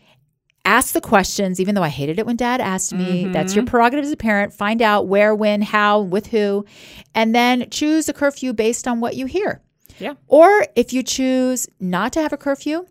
ask 0.70 0.94
the 0.94 1.00
questions, 1.00 1.58
even 1.58 1.74
though 1.74 1.82
I 1.82 1.88
hated 1.88 2.20
it 2.20 2.26
when 2.26 2.36
dad 2.36 2.60
asked 2.60 2.92
me. 2.92 3.26
That's 3.26 3.56
your 3.56 3.64
mm-hmm. 3.64 3.70
prerogative 3.70 4.04
as 4.04 4.12
a 4.12 4.16
parent. 4.16 4.52
Find 4.52 4.80
out 4.80 5.08
where, 5.08 5.34
when, 5.34 5.62
how, 5.62 6.00
with 6.02 6.28
who, 6.28 6.64
and 7.12 7.34
then 7.34 7.68
choose 7.70 8.08
a 8.08 8.12
curfew 8.12 8.52
based 8.52 8.86
on 8.86 9.00
what 9.00 9.16
you 9.16 9.26
hear. 9.26 9.60
Yeah. 9.98 10.14
Or 10.28 10.66
if 10.76 10.92
you 10.92 11.02
choose 11.02 11.68
not 11.80 12.12
to 12.12 12.22
have 12.22 12.32
a 12.32 12.36
curfew, 12.36 12.86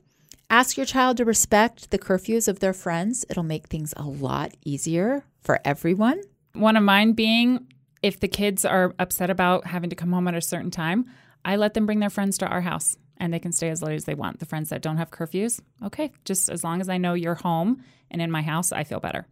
ask 0.50 0.76
your 0.76 0.86
child 0.86 1.16
to 1.18 1.26
respect 1.26 1.92
the 1.92 1.98
curfews 1.98 2.50
of 2.50 2.60
their 2.60 2.74
friends. 2.74 3.26
It'll 3.30 3.44
make 3.44 3.68
things 3.68 3.94
a 3.96 4.04
lot 4.04 4.56
easier 4.66 5.24
for 5.42 5.62
everyone. 5.64 6.22
One 6.54 6.76
of 6.76 6.84
mine 6.84 7.14
being 7.14 7.66
if 8.02 8.20
the 8.20 8.28
kids 8.28 8.66
are 8.66 8.94
upset 9.00 9.30
about 9.30 9.68
having 9.68 9.90
to 9.90 9.96
come 9.96 10.12
home 10.12 10.28
at 10.28 10.36
a 10.36 10.42
certain 10.42 10.72
time, 10.72 11.06
I 11.46 11.56
let 11.56 11.74
them 11.76 11.86
bring 11.86 12.00
their 12.00 12.10
friends 12.10 12.38
to 12.40 12.48
our 12.48 12.62
house 12.62 12.98
and 13.20 13.34
they 13.34 13.40
can 13.40 13.52
stay 13.52 13.70
as 13.70 13.82
late 13.82 13.96
as 13.96 14.06
they 14.06 14.16
want. 14.16 14.40
The 14.40 14.46
friends 14.46 14.70
that 14.70 14.82
don't 14.82 14.98
have 14.98 15.12
curfews, 15.12 15.60
okay, 15.84 16.12
just 16.26 16.50
as 16.50 16.64
long 16.64 16.82
as 16.82 16.90
I 16.90 16.98
know 16.98 17.14
you're 17.14 17.36
home 17.36 17.84
and 18.10 18.22
in 18.22 18.32
my 18.32 18.42
house, 18.42 18.72
I 18.72 18.84
feel 18.84 19.00
better. 19.00 19.26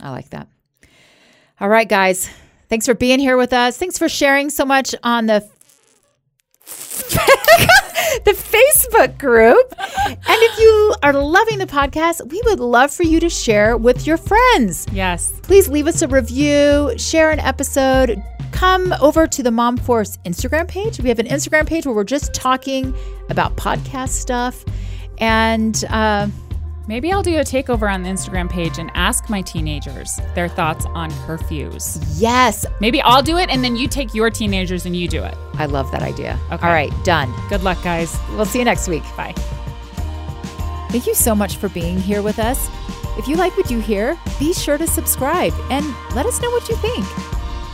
I 0.00 0.10
like 0.10 0.30
that. 0.30 0.48
All 1.60 1.68
right, 1.68 1.88
guys. 1.88 2.30
Thanks 2.68 2.86
for 2.86 2.94
being 2.94 3.18
here 3.18 3.36
with 3.36 3.52
us. 3.52 3.76
Thanks 3.76 3.98
for 3.98 4.08
sharing 4.08 4.48
so 4.48 4.64
much 4.64 4.94
on 5.02 5.26
the 5.26 5.40
the 8.24 8.32
Facebook 8.32 9.18
group. 9.18 9.74
And 9.78 10.22
if 10.28 10.58
you 10.58 10.94
are 11.02 11.12
loving 11.12 11.58
the 11.58 11.66
podcast, 11.66 12.26
we 12.30 12.40
would 12.46 12.60
love 12.60 12.90
for 12.90 13.02
you 13.02 13.20
to 13.20 13.28
share 13.28 13.76
with 13.76 14.06
your 14.06 14.16
friends. 14.16 14.86
Yes. 14.92 15.32
Please 15.42 15.68
leave 15.68 15.86
us 15.86 16.02
a 16.02 16.08
review, 16.08 16.92
share 16.96 17.30
an 17.30 17.40
episode. 17.40 18.22
Come 18.52 18.92
over 19.00 19.26
to 19.26 19.42
the 19.42 19.50
Mom 19.50 19.76
Force 19.76 20.18
Instagram 20.24 20.68
page. 20.68 21.00
We 21.00 21.08
have 21.08 21.18
an 21.18 21.26
Instagram 21.26 21.66
page 21.66 21.84
where 21.86 21.94
we're 21.94 22.04
just 22.04 22.32
talking 22.34 22.94
about 23.28 23.56
podcast 23.56 24.10
stuff. 24.10 24.64
And 25.18 25.84
uh, 25.90 26.28
Maybe 26.88 27.12
I'll 27.12 27.22
do 27.22 27.36
a 27.36 27.42
takeover 27.42 27.92
on 27.92 28.02
the 28.02 28.08
Instagram 28.08 28.50
page 28.50 28.78
and 28.78 28.90
ask 28.94 29.30
my 29.30 29.40
teenagers 29.40 30.20
their 30.34 30.48
thoughts 30.48 30.84
on 30.86 31.10
curfews. 31.12 32.02
yes, 32.18 32.66
Maybe 32.80 33.00
I'll 33.02 33.22
do 33.22 33.38
it 33.38 33.50
and 33.50 33.62
then 33.62 33.76
you 33.76 33.86
take 33.86 34.12
your 34.14 34.30
teenagers 34.30 34.84
and 34.84 34.96
you 34.96 35.06
do 35.06 35.22
it. 35.22 35.34
I 35.54 35.66
love 35.66 35.92
that 35.92 36.02
idea. 36.02 36.38
Okay. 36.50 36.66
All 36.66 36.72
right, 36.72 36.92
done. 37.04 37.32
Good 37.48 37.62
luck, 37.62 37.80
guys. 37.84 38.18
We'll 38.30 38.46
see 38.46 38.58
you 38.58 38.64
next 38.64 38.88
week. 38.88 39.04
Bye. 39.16 39.32
Thank 40.90 41.06
you 41.06 41.14
so 41.14 41.36
much 41.36 41.56
for 41.56 41.68
being 41.68 42.00
here 42.00 42.20
with 42.20 42.40
us. 42.40 42.68
If 43.16 43.28
you 43.28 43.36
like 43.36 43.56
what 43.56 43.70
you 43.70 43.78
hear, 43.78 44.18
be 44.40 44.52
sure 44.52 44.76
to 44.76 44.86
subscribe 44.86 45.54
and 45.70 45.86
let 46.16 46.26
us 46.26 46.42
know 46.42 46.50
what 46.50 46.68
you 46.68 46.74
think. 46.76 47.06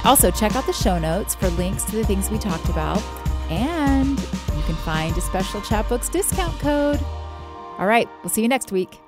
Also, 0.05 0.31
check 0.31 0.57
out 0.57 0.67
the 0.67 0.73
show 0.73 0.99
notes 0.99 1.35
for 1.35 1.49
links 1.51 1.85
to 1.85 1.97
the 1.97 2.05
things 2.05 2.31
we 2.31 2.39
talked 2.39 2.69
about, 2.69 3.03
and 3.51 4.19
you 4.19 4.63
can 4.65 4.77
find 4.77 5.17
a 5.17 5.21
special 5.21 5.61
Chatbooks 5.61 6.11
discount 6.11 6.59
code. 6.61 7.01
All 7.79 7.87
right, 7.87 8.09
we'll 8.23 8.31
see 8.31 8.43
you 8.43 8.49
next 8.49 8.73
week. 8.73 9.01